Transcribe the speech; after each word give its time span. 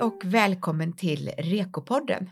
Hej 0.00 0.06
och 0.06 0.24
välkommen 0.24 0.92
till 0.92 1.28
Rekopodden. 1.38 2.30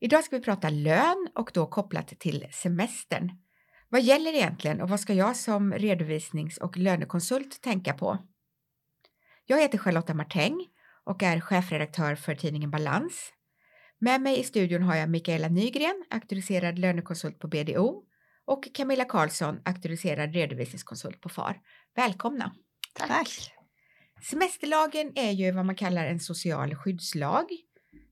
Idag 0.00 0.24
ska 0.24 0.36
vi 0.36 0.42
prata 0.42 0.70
lön 0.70 1.28
och 1.34 1.50
då 1.54 1.66
kopplat 1.66 2.08
till 2.08 2.46
semestern. 2.52 3.30
Vad 3.88 4.02
gäller 4.02 4.32
egentligen 4.32 4.80
och 4.80 4.88
vad 4.88 5.00
ska 5.00 5.14
jag 5.14 5.36
som 5.36 5.72
redovisnings 5.72 6.58
och 6.58 6.76
lönekonsult 6.76 7.62
tänka 7.62 7.94
på? 7.94 8.18
Jag 9.46 9.60
heter 9.60 9.78
Charlotta 9.78 10.14
Martäng 10.14 10.66
och 11.04 11.22
är 11.22 11.40
chefredaktör 11.40 12.14
för 12.14 12.34
tidningen 12.34 12.70
Balans. 12.70 13.32
Med 13.98 14.20
mig 14.20 14.40
i 14.40 14.44
studion 14.44 14.82
har 14.82 14.96
jag 14.96 15.10
Mikaela 15.10 15.48
Nygren, 15.48 16.04
auktoriserad 16.10 16.78
lönekonsult 16.78 17.38
på 17.38 17.48
BDO 17.48 18.02
och 18.44 18.68
Camilla 18.74 19.04
Karlsson, 19.04 19.60
auktoriserad 19.64 20.34
redovisningskonsult 20.34 21.20
på 21.20 21.28
FAR. 21.28 21.60
Välkomna! 21.94 22.54
Tack. 22.94 23.08
Tack. 23.08 23.57
Semesterlagen 24.22 25.12
är 25.14 25.30
ju 25.30 25.52
vad 25.52 25.66
man 25.66 25.74
kallar 25.74 26.06
en 26.06 26.20
social 26.20 26.74
skyddslag. 26.74 27.44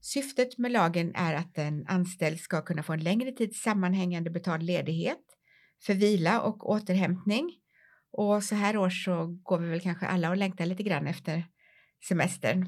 Syftet 0.01 0.59
med 0.59 0.73
lagen 0.73 1.13
är 1.15 1.35
att 1.35 1.59
en 1.59 1.87
anställd 1.87 2.41
ska 2.41 2.63
kunna 2.63 2.83
få 2.83 2.93
en 2.93 3.05
längre 3.05 3.33
tids 3.33 3.63
sammanhängande 3.63 4.31
betald 4.31 4.63
ledighet 4.63 5.23
för 5.87 5.95
vila 5.95 6.41
och 6.41 6.71
återhämtning. 6.71 7.51
Och 8.13 8.43
så 8.43 8.55
här 8.55 8.77
år 8.77 8.91
så 8.91 9.27
går 9.43 9.59
vi 9.59 9.69
väl 9.69 9.81
kanske 9.81 10.07
alla 10.07 10.31
och 10.31 10.37
längtar 10.37 10.67
lite 10.67 10.83
grann 10.83 11.07
efter 11.07 11.45
semestern. 12.09 12.67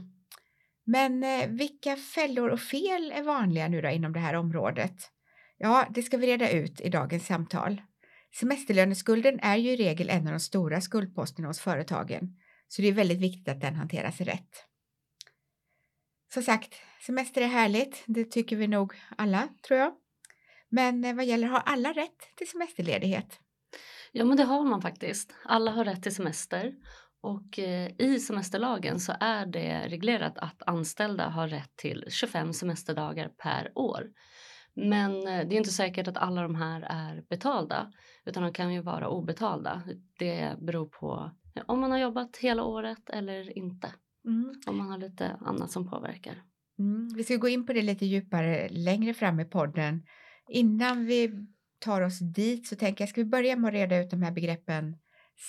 Men 0.85 1.25
eh, 1.25 1.49
vilka 1.49 1.97
fällor 1.97 2.49
och 2.49 2.61
fel 2.61 3.13
är 3.13 3.23
vanliga 3.23 3.69
nu 3.69 3.81
då 3.81 3.89
inom 3.89 4.13
det 4.13 4.21
här 4.21 4.35
området? 4.35 4.95
Ja, 5.59 5.87
det 5.91 6.03
ska 6.03 6.17
vi 6.17 6.27
reda 6.27 6.51
ut 6.51 6.81
i 6.81 6.89
dagens 6.89 7.27
samtal. 7.27 7.83
Semesterlöneskulden 8.41 9.41
är 9.43 9.57
ju 9.57 9.71
i 9.71 9.77
regel 9.77 10.11
en 10.11 10.27
av 10.27 10.33
de 10.33 10.41
stora 10.41 10.81
skuldposterna 10.81 11.49
hos 11.49 11.61
företagen, 11.61 12.37
så 12.69 12.83
det 12.83 12.89
är 12.89 12.93
väldigt 12.93 13.21
viktigt 13.21 13.49
att 13.49 13.61
den 13.61 13.75
hanteras 13.75 14.21
rätt. 14.21 14.65
Som 16.35 16.43
sagt, 16.43 16.75
semester 17.07 17.43
är 17.43 17.47
härligt, 17.47 18.05
det 18.07 18.25
tycker 18.25 18.57
vi 18.57 18.67
nog 18.67 18.93
alla, 19.17 19.49
tror 19.67 19.81
jag. 19.81 19.93
Men 20.69 21.05
eh, 21.05 21.15
vad 21.15 21.25
gäller, 21.25 21.49
har 21.49 21.63
alla 21.67 21.93
rätt 21.93 22.37
till 22.37 22.49
semesterledighet? 22.49 23.41
Ja, 24.13 24.25
men 24.25 24.37
det 24.37 24.45
har 24.45 24.65
man 24.65 24.83
faktiskt. 24.83 25.35
Alla 25.45 25.71
har 25.71 25.85
rätt 25.85 26.03
till 26.03 26.15
semester 26.15 26.75
och 27.21 27.59
eh, 27.59 27.91
i 27.99 28.21
semesterlagen 28.21 29.01
så 29.01 29.13
är 29.21 29.47
det 29.47 29.89
reglerat 29.89 30.39
att 30.39 30.63
anställda 30.67 31.29
har 31.29 31.49
rätt 31.49 31.77
till 31.77 32.05
25 32.09 32.53
semesterdagar 32.53 33.29
per 33.29 33.73
år. 33.75 34.07
Men 34.75 35.17
eh, 35.17 35.49
det 35.49 35.55
är 35.55 35.59
inte 35.59 35.71
säkert 35.71 36.09
att 36.09 36.17
alla 36.17 36.43
de 36.43 36.55
här 36.55 36.83
är 36.83 37.23
betalda 37.31 37.93
utan 38.25 38.43
de 38.43 38.53
kan 38.53 38.73
ju 38.73 38.83
vara 38.83 39.09
obetalda. 39.09 39.83
Det 40.19 40.57
beror 40.59 40.87
på 40.87 41.31
om 41.67 41.81
man 41.81 41.91
har 41.91 41.99
jobbat 41.99 42.37
hela 42.37 42.65
året 42.65 43.11
eller 43.11 43.59
inte. 43.59 43.93
Mm. 44.25 44.55
Om 44.67 44.79
man 44.79 44.91
har 44.91 44.99
lite 44.99 45.37
annat 45.41 45.71
som 45.71 45.91
påverkar. 45.91 46.43
Mm. 46.79 47.09
Vi 47.17 47.25
ska 47.25 47.37
gå 47.37 47.49
in 47.49 47.67
på 47.67 47.73
det 47.73 47.83
lite 47.83 48.07
djupare 48.07 48.69
längre 48.69 49.15
fram 49.15 49.41
i 49.41 49.45
podden. 49.45 50.03
Innan 50.49 51.07
vi 51.07 51.47
tar 51.79 52.01
oss 52.01 52.19
dit 52.19 52.67
så 52.67 52.77
tänker 52.77 53.03
jag, 53.03 53.09
ska 53.09 53.21
vi 53.21 53.25
börja 53.25 53.57
med 53.57 53.69
att 53.69 53.75
reda 53.75 53.99
ut 53.99 54.11
de 54.11 54.23
här 54.23 54.33
begreppen 54.33 54.97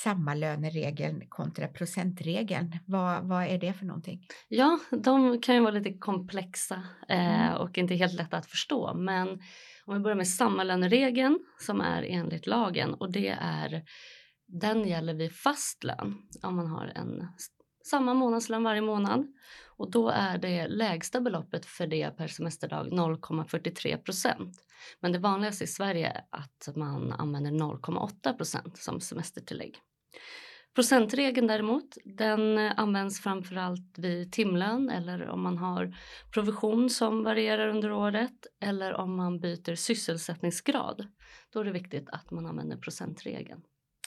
sammalöneregeln 0.03 1.21
kontra 1.29 1.67
procentregeln. 1.67 2.79
Vad, 2.85 3.23
vad 3.23 3.43
är 3.43 3.57
det 3.57 3.73
för 3.73 3.85
någonting? 3.85 4.27
Ja, 4.47 4.79
de 4.91 5.41
kan 5.41 5.55
ju 5.55 5.61
vara 5.61 5.71
lite 5.71 5.93
komplexa 5.93 6.83
eh, 7.09 7.49
mm. 7.49 7.61
och 7.61 7.77
inte 7.77 7.95
helt 7.95 8.13
lätta 8.13 8.37
att 8.37 8.45
förstå. 8.45 8.93
Men 8.93 9.27
om 9.85 9.93
vi 9.93 9.99
börjar 9.99 10.17
med 10.17 10.27
sammalöneregeln 10.27 11.39
som 11.59 11.81
är 11.81 12.03
enligt 12.03 12.47
lagen 12.47 12.93
och 12.93 13.11
det 13.11 13.37
är 13.41 13.83
den 14.49 14.87
gäller 14.87 15.13
vid 15.13 15.35
fast 15.35 15.83
lön 15.83 16.15
om 16.41 16.55
man 16.55 16.67
har 16.67 16.85
en 16.95 17.27
samma 17.89 18.13
månadslön 18.13 18.63
varje 18.63 18.81
månad 18.81 19.27
och 19.77 19.91
då 19.91 20.09
är 20.09 20.37
det 20.37 20.67
lägsta 20.67 21.21
beloppet 21.21 21.65
för 21.65 21.87
det 21.87 22.17
per 22.17 22.27
semesterdag 22.27 22.87
0,43 22.87 23.97
procent. 23.97 24.57
Men 24.99 25.11
det 25.11 25.19
vanligaste 25.19 25.63
i 25.63 25.67
Sverige 25.67 26.07
är 26.07 26.23
att 26.29 26.75
man 26.75 27.11
använder 27.11 27.51
0,8 27.51 28.37
procent 28.37 28.77
som 28.77 29.01
semestertillägg. 29.01 29.77
Procentregeln 30.75 31.47
däremot, 31.47 31.97
den 32.05 32.57
används 32.57 33.21
framförallt 33.21 33.97
vid 33.97 34.31
timlön 34.31 34.89
eller 34.89 35.27
om 35.27 35.41
man 35.41 35.57
har 35.57 35.95
provision 36.33 36.89
som 36.89 37.23
varierar 37.23 37.67
under 37.67 37.91
året 37.91 38.47
eller 38.59 38.93
om 38.93 39.15
man 39.15 39.39
byter 39.39 39.75
sysselsättningsgrad. 39.75 41.07
Då 41.53 41.59
är 41.59 41.63
det 41.63 41.71
viktigt 41.71 42.09
att 42.09 42.31
man 42.31 42.45
använder 42.45 42.77
procentregeln. 42.77 43.61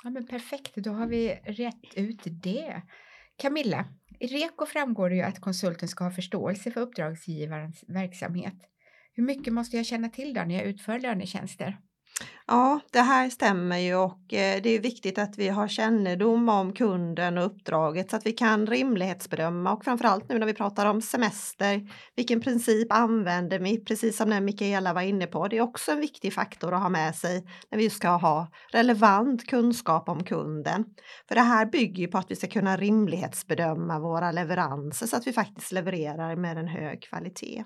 Ja, 0.05 0.11
men 0.11 0.27
perfekt, 0.27 0.75
då 0.75 0.91
har 0.91 1.07
vi 1.07 1.29
rätt 1.45 1.95
ut 1.97 2.21
det. 2.25 2.83
Camilla, 3.37 3.85
i 4.21 4.27
REKO 4.27 4.67
framgår 4.67 5.11
det 5.11 5.17
ju 5.17 5.23
att 5.23 5.41
konsulten 5.41 5.89
ska 5.89 6.05
ha 6.05 6.11
förståelse 6.11 6.71
för 6.71 6.81
uppdragsgivarens 6.81 7.85
verksamhet. 7.89 8.55
Hur 9.13 9.23
mycket 9.23 9.53
måste 9.53 9.77
jag 9.77 9.87
känna 9.87 10.09
till 10.09 10.35
då 10.35 10.43
när 10.43 10.55
jag 10.55 10.65
utför 10.65 11.01
lönetjänster? 11.01 11.79
Ja, 12.47 12.81
det 12.91 13.01
här 13.01 13.31
stämmer 13.31 13.79
ju 13.79 13.95
och 13.95 14.35
eh, 14.35 14.63
det 14.63 14.69
är 14.71 14.81
viktigt 14.81 15.19
att 15.19 15.39
vi 15.39 15.49
har 15.49 15.69
kännedom 15.69 16.49
om 16.49 16.73
kunden 16.73 17.39
och 17.39 17.47
uppdraget 17.47 18.11
så 18.11 18.17
att 18.17 18.27
vi 18.27 18.33
kan 18.33 18.67
rimlighetsbedöma 18.67 19.73
och 19.73 19.85
framförallt 19.85 20.29
nu 20.29 20.39
när 20.39 20.47
vi 20.47 20.55
pratar 20.55 20.87
om 20.87 21.03
semester, 21.03 21.91
vilken 22.17 22.41
princip 22.41 22.93
använder 22.93 23.59
vi? 23.59 23.85
Precis 23.85 24.17
som 24.17 24.31
den 24.31 24.45
Mikaela 24.45 24.93
var 24.93 25.03
inne 25.03 25.27
på, 25.27 25.49
det 25.49 25.57
är 25.57 25.61
också 25.61 25.93
en 25.93 26.01
viktig 26.01 26.33
faktor 26.33 26.75
att 26.75 26.83
ha 26.83 26.89
med 26.89 27.15
sig 27.15 27.47
när 27.71 27.79
vi 27.79 27.91
ska 27.91 28.09
ha 28.09 28.49
relevant 28.73 29.47
kunskap 29.47 30.09
om 30.09 30.25
kunden. 30.25 30.85
För 31.29 31.35
det 31.35 31.41
här 31.41 31.67
bygger 31.67 32.03
ju 32.03 32.09
på 32.09 32.19
att 32.19 32.31
vi 32.31 32.37
ska 32.37 32.47
kunna 32.47 32.77
rimlighetsbedöma 32.77 33.99
våra 33.99 34.33
leveranser 34.33 35.07
så 35.07 35.17
att 35.17 35.27
vi 35.27 35.33
faktiskt 35.33 35.73
levererar 35.73 36.37
med 36.37 36.59
en 36.59 36.69
hög 36.69 37.03
kvalitet. 37.03 37.65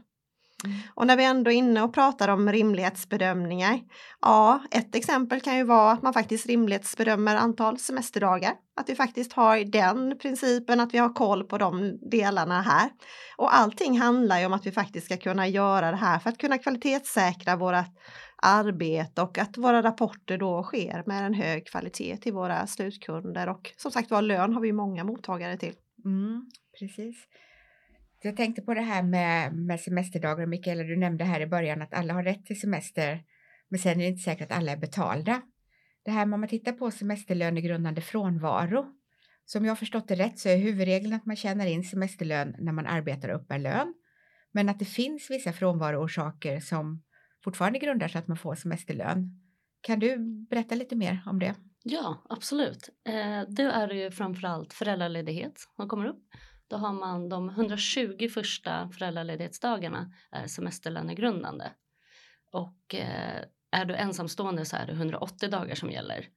Och 0.94 1.06
när 1.06 1.16
vi 1.16 1.24
ändå 1.24 1.50
är 1.50 1.54
inne 1.54 1.82
och 1.82 1.94
pratar 1.94 2.28
om 2.28 2.52
rimlighetsbedömningar. 2.52 3.80
Ja, 4.20 4.62
ett 4.70 4.94
exempel 4.94 5.40
kan 5.40 5.56
ju 5.56 5.64
vara 5.64 5.92
att 5.92 6.02
man 6.02 6.12
faktiskt 6.12 6.46
rimlighetsbedömer 6.46 7.36
antal 7.36 7.78
semesterdagar. 7.78 8.52
Att 8.76 8.88
vi 8.88 8.94
faktiskt 8.94 9.32
har 9.32 9.58
den 9.58 10.18
principen 10.18 10.80
att 10.80 10.94
vi 10.94 10.98
har 10.98 11.14
koll 11.14 11.44
på 11.44 11.58
de 11.58 11.98
delarna 12.10 12.62
här. 12.62 12.90
Och 13.36 13.56
allting 13.56 13.98
handlar 13.98 14.38
ju 14.38 14.46
om 14.46 14.52
att 14.52 14.66
vi 14.66 14.72
faktiskt 14.72 15.06
ska 15.06 15.16
kunna 15.16 15.48
göra 15.48 15.90
det 15.90 15.96
här 15.96 16.18
för 16.18 16.30
att 16.30 16.38
kunna 16.38 16.58
kvalitetssäkra 16.58 17.56
vårt 17.56 17.74
arbete 18.42 19.22
och 19.22 19.38
att 19.38 19.58
våra 19.58 19.82
rapporter 19.82 20.38
då 20.38 20.62
sker 20.62 21.02
med 21.06 21.26
en 21.26 21.34
hög 21.34 21.66
kvalitet 21.66 22.16
till 22.16 22.32
våra 22.32 22.66
slutkunder. 22.66 23.48
Och 23.48 23.72
som 23.76 23.90
sagt 23.90 24.10
var, 24.10 24.22
lön 24.22 24.52
har 24.52 24.60
vi 24.60 24.72
många 24.72 25.04
mottagare 25.04 25.56
till. 25.56 25.74
Mm, 26.04 26.50
precis. 26.78 27.16
Jag 28.26 28.36
tänkte 28.36 28.62
på 28.62 28.74
det 28.74 28.80
här 28.80 29.02
med, 29.02 29.52
med 29.52 29.80
semesterdagar. 29.80 30.46
Mikaela, 30.46 30.82
du 30.82 30.96
nämnde 30.96 31.24
här 31.24 31.40
i 31.40 31.46
början 31.46 31.82
att 31.82 31.94
alla 31.94 32.14
har 32.14 32.22
rätt 32.22 32.46
till 32.46 32.60
semester, 32.60 33.22
men 33.68 33.80
sen 33.80 33.92
är 33.92 34.04
det 34.04 34.06
inte 34.06 34.22
säkert 34.22 34.50
att 34.50 34.58
alla 34.58 34.72
är 34.72 34.76
betalda. 34.76 35.42
Det 36.04 36.10
här 36.10 36.26
med 36.26 36.34
om 36.34 36.40
man 36.40 36.48
tittar 36.48 36.72
på 36.72 36.90
semesterlönegrundande 36.90 38.00
frånvaro. 38.00 38.86
Som 39.44 39.64
jag 39.64 39.78
förstått 39.78 40.08
det 40.08 40.14
rätt 40.14 40.38
så 40.38 40.48
är 40.48 40.56
huvudregeln 40.56 41.12
att 41.14 41.26
man 41.26 41.36
tjänar 41.36 41.66
in 41.66 41.84
semesterlön 41.84 42.56
när 42.58 42.72
man 42.72 42.86
arbetar 42.86 43.28
upp 43.28 43.50
en 43.50 43.62
lön. 43.62 43.94
Men 44.52 44.68
att 44.68 44.78
det 44.78 44.84
finns 44.84 45.30
vissa 45.30 45.52
frånvaroorsaker 45.52 46.60
som 46.60 47.02
fortfarande 47.44 47.78
grundar 47.78 48.08
sig 48.08 48.18
att 48.18 48.28
man 48.28 48.36
får 48.36 48.54
semesterlön. 48.54 49.40
Kan 49.80 49.98
du 49.98 50.18
berätta 50.50 50.74
lite 50.74 50.96
mer 50.96 51.22
om 51.26 51.38
det? 51.38 51.54
Ja, 51.82 52.26
absolut. 52.28 52.88
Eh, 53.08 53.42
då 53.48 53.62
är 53.62 53.88
det 53.88 53.94
ju 53.94 54.10
framförallt 54.10 54.72
föräldraledighet 54.72 55.52
som 55.76 55.88
kommer 55.88 56.06
upp 56.06 56.22
då 56.68 56.76
har 56.76 56.92
man 56.92 57.28
de 57.28 57.48
120 57.48 58.28
första 58.34 58.88
föräldraledighetsdagarna 58.88 60.12
är 60.30 60.46
semesterlönegrundande. 60.46 61.64
Och 62.52 62.94
eh, 62.94 63.44
är 63.70 63.84
du 63.84 63.94
ensamstående 63.94 64.64
så 64.64 64.76
är 64.76 64.86
det 64.86 64.92
180 64.92 65.50
dagar 65.50 65.74
som 65.74 65.90
gäller. 65.90 66.28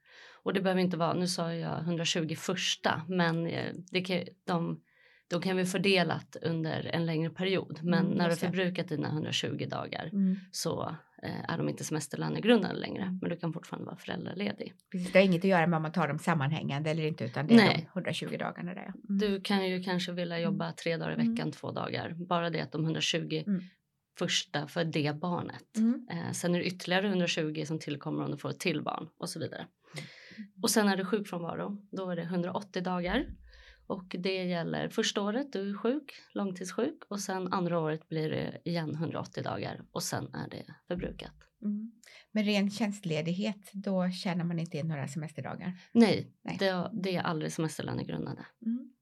Och 0.43 0.53
det 0.53 0.61
behöver 0.61 0.81
inte 0.81 0.97
vara, 0.97 1.13
nu 1.13 1.27
sa 1.27 1.53
jag 1.53 1.79
120 1.79 2.35
första, 2.35 3.01
men 3.07 3.47
eh, 3.47 3.73
det 3.91 4.01
kan, 4.01 4.23
de, 4.45 4.81
de 5.29 5.41
kan 5.41 5.57
vi 5.57 5.65
fördelat 5.65 6.35
under 6.41 6.89
en 6.93 7.05
längre 7.05 7.29
period. 7.29 7.79
Men 7.83 8.05
mm, 8.05 8.17
när 8.17 8.29
du 8.29 8.35
förbrukat 8.35 8.87
dina 8.87 9.07
120 9.07 9.67
dagar 9.69 10.09
mm. 10.13 10.39
så 10.51 10.95
Eh, 11.23 11.53
är 11.53 11.57
de 11.57 11.69
inte 11.69 11.83
semesterlönegrundande 11.83 12.79
längre, 12.81 13.17
men 13.21 13.29
du 13.29 13.37
kan 13.37 13.53
fortfarande 13.53 13.85
vara 13.85 13.95
föräldraledig. 13.97 14.73
Precis, 14.91 15.11
det 15.11 15.19
har 15.19 15.25
inget 15.25 15.39
att 15.39 15.49
göra 15.49 15.67
med 15.67 15.77
om 15.77 15.83
man 15.83 15.91
tar 15.91 16.07
dem 16.07 16.19
sammanhängande 16.19 16.89
eller 16.89 17.03
inte, 17.03 17.23
utan 17.23 17.47
det 17.47 17.53
är 17.53 17.57
Nej. 17.57 17.89
de 17.93 17.99
120 17.99 18.37
dagarna 18.39 18.73
där. 18.73 18.85
Mm. 18.85 18.95
Du 19.03 19.41
kan 19.41 19.69
ju 19.69 19.83
kanske 19.83 20.11
vilja 20.11 20.37
mm. 20.37 20.51
jobba 20.51 20.71
tre 20.71 20.97
dagar 20.97 21.11
i 21.11 21.13
mm. 21.13 21.27
veckan, 21.27 21.47
mm. 21.47 21.51
två 21.51 21.71
dagar. 21.71 22.13
Bara 22.13 22.49
det 22.49 22.61
att 22.61 22.71
de 22.71 22.83
120 22.83 23.43
mm. 23.47 23.61
första 24.19 24.67
för 24.67 24.83
det 24.83 25.15
barnet. 25.15 25.77
Mm. 25.77 26.07
Eh, 26.11 26.31
sen 26.31 26.55
är 26.55 26.59
det 26.59 26.65
ytterligare 26.65 27.07
120 27.07 27.63
som 27.67 27.79
tillkommer 27.79 28.23
om 28.23 28.31
du 28.31 28.37
får 28.37 28.49
ett 28.49 28.59
till 28.59 28.81
barn 28.81 29.09
och 29.17 29.29
så 29.29 29.39
vidare. 29.39 29.67
Och 30.61 30.69
sen 30.69 30.87
är 30.87 30.97
det 30.97 31.05
sjukfrånvaro, 31.05 31.87
då 31.91 32.09
är 32.09 32.15
det 32.15 32.21
180 32.21 32.83
dagar. 32.83 33.25
Och 33.89 34.15
det 34.19 34.43
gäller 34.43 34.89
första 34.89 35.21
året 35.21 35.53
du 35.53 35.69
är 35.69 35.77
sjuk, 35.77 36.11
långtidssjuk 36.33 37.03
och 37.07 37.19
sen 37.19 37.53
andra 37.53 37.79
året 37.79 38.09
blir 38.09 38.29
det 38.29 38.61
igen 38.65 38.95
180 38.95 39.43
dagar 39.43 39.81
och 39.91 40.03
sen 40.03 40.33
är 40.33 40.49
det 40.49 40.65
förbrukat. 40.87 41.33
Mm. 41.61 41.91
Men 42.31 42.43
ren 42.43 42.71
tjänstledighet, 42.71 43.71
då 43.73 44.09
tjänar 44.09 44.43
man 44.43 44.59
inte 44.59 44.77
in 44.77 44.87
några 44.87 45.07
semesterdagar? 45.07 45.79
Nej, 45.91 46.31
Nej. 46.41 46.57
Det, 46.59 46.89
det, 46.93 47.15
är 47.15 47.21
aldrig 47.21 47.51
semesterlönegrundande. 47.51 48.41
Mm. 48.65 48.93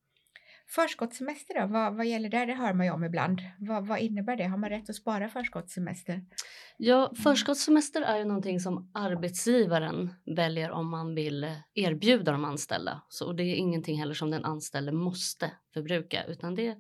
Förskottssemester 0.70 1.62
då, 1.62 1.68
vad, 1.68 1.96
vad 1.96 2.06
gäller 2.06 2.30
där? 2.30 2.46
Det 2.46 2.54
hör 2.54 2.74
man 2.74 2.86
ju 2.86 2.92
om 2.92 3.04
ibland. 3.04 3.42
Vad, 3.60 3.88
vad 3.88 4.00
innebär 4.00 4.36
det? 4.36 4.44
Har 4.44 4.58
man 4.58 4.70
rätt 4.70 4.90
att 4.90 4.96
spara 4.96 5.30
förskottssemester? 5.30 6.22
Ja, 6.78 7.14
förskottssemester 7.24 8.02
är 8.02 8.18
ju 8.18 8.26
någonting 8.26 8.60
som 8.60 8.92
arbetsgivaren 8.94 10.14
väljer 10.36 10.72
om 10.72 10.90
man 10.90 11.16
vill 11.16 11.52
erbjuda 11.74 12.32
de 12.32 12.46
anställda. 12.46 13.02
Så 13.10 13.34
det 13.34 13.44
är 13.44 13.56
ingenting 13.56 14.00
heller 14.00 14.14
som 14.14 14.32
den 14.32 14.46
anställde 14.46 14.92
måste 14.92 15.52
förbruka 15.74 16.24
utan 16.24 16.56
det 16.56 16.76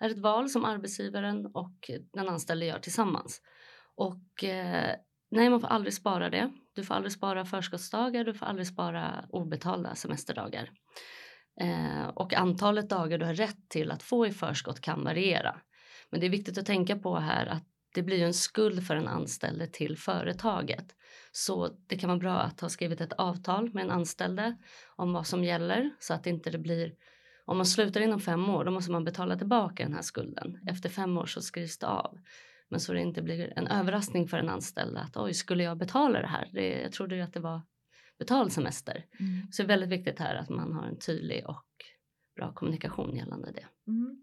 är 0.00 0.10
ett 0.10 0.18
val 0.18 0.50
som 0.50 0.64
arbetsgivaren 0.64 1.46
och 1.46 1.90
den 2.12 2.28
anställde 2.28 2.66
gör 2.66 2.78
tillsammans. 2.78 3.40
Och 3.94 4.44
eh, 4.44 4.96
nej, 5.30 5.50
man 5.50 5.60
får 5.60 5.68
aldrig 5.68 5.94
spara 5.94 6.30
det. 6.30 6.52
Du 6.74 6.84
får 6.84 6.94
aldrig 6.94 7.12
spara 7.12 7.44
förskottsdagar, 7.44 8.24
du 8.24 8.34
får 8.34 8.46
aldrig 8.46 8.66
spara 8.66 9.24
obetalda 9.28 9.94
semesterdagar. 9.94 10.70
Eh, 11.60 12.08
och 12.08 12.34
antalet 12.34 12.90
dagar 12.90 13.18
du 13.18 13.24
har 13.24 13.34
rätt 13.34 13.68
till 13.68 13.90
att 13.90 14.02
få 14.02 14.26
i 14.26 14.30
förskott 14.30 14.80
kan 14.80 15.04
variera. 15.04 15.60
Men 16.10 16.20
det 16.20 16.26
är 16.26 16.30
viktigt 16.30 16.58
att 16.58 16.66
tänka 16.66 16.96
på 16.96 17.18
här 17.18 17.46
att 17.46 17.64
det 17.94 18.02
blir 18.02 18.22
en 18.22 18.34
skuld 18.34 18.86
för 18.86 18.96
en 18.96 19.08
anställde 19.08 19.66
till 19.66 19.98
företaget. 19.98 20.94
Så 21.32 21.68
det 21.86 21.96
kan 21.96 22.08
vara 22.08 22.18
bra 22.18 22.38
att 22.38 22.60
ha 22.60 22.68
skrivit 22.68 23.00
ett 23.00 23.12
avtal 23.12 23.74
med 23.74 23.84
en 23.84 23.90
anställde 23.90 24.56
om 24.96 25.12
vad 25.12 25.26
som 25.26 25.44
gäller 25.44 25.90
så 25.98 26.14
att 26.14 26.26
inte 26.26 26.50
det 26.50 26.58
blir 26.58 26.94
om 27.44 27.56
man 27.56 27.66
slutar 27.66 28.00
inom 28.00 28.20
fem 28.20 28.50
år 28.50 28.64
då 28.64 28.70
måste 28.70 28.92
man 28.92 29.04
betala 29.04 29.38
tillbaka 29.38 29.82
den 29.82 29.94
här 29.94 30.02
skulden. 30.02 30.58
Efter 30.68 30.88
fem 30.88 31.18
år 31.18 31.26
så 31.26 31.42
skrivs 31.42 31.78
det 31.78 31.86
av. 31.86 32.18
Men 32.68 32.80
så 32.80 32.92
det 32.92 33.00
inte 33.00 33.22
blir 33.22 33.58
en 33.58 33.66
överraskning 33.66 34.28
för 34.28 34.38
en 34.38 34.48
anställd 34.48 34.96
att 34.96 35.16
oj, 35.16 35.34
skulle 35.34 35.62
jag 35.62 35.78
betala 35.78 36.20
det 36.20 36.26
här? 36.26 36.48
Det, 36.52 36.80
jag 36.80 36.92
trodde 36.92 37.24
att 37.24 37.32
det 37.32 37.40
var 37.40 37.60
betald 38.22 38.52
semester. 38.52 39.04
Mm. 39.20 39.52
Så 39.52 39.62
det 39.62 39.66
är 39.66 39.68
väldigt 39.68 39.98
viktigt 39.98 40.18
här 40.18 40.34
att 40.34 40.48
man 40.48 40.72
har 40.72 40.86
en 40.86 40.98
tydlig 40.98 41.46
och 41.46 41.66
bra 42.36 42.52
kommunikation 42.54 43.16
gällande 43.16 43.52
det. 43.52 43.66
Mm. 43.90 44.16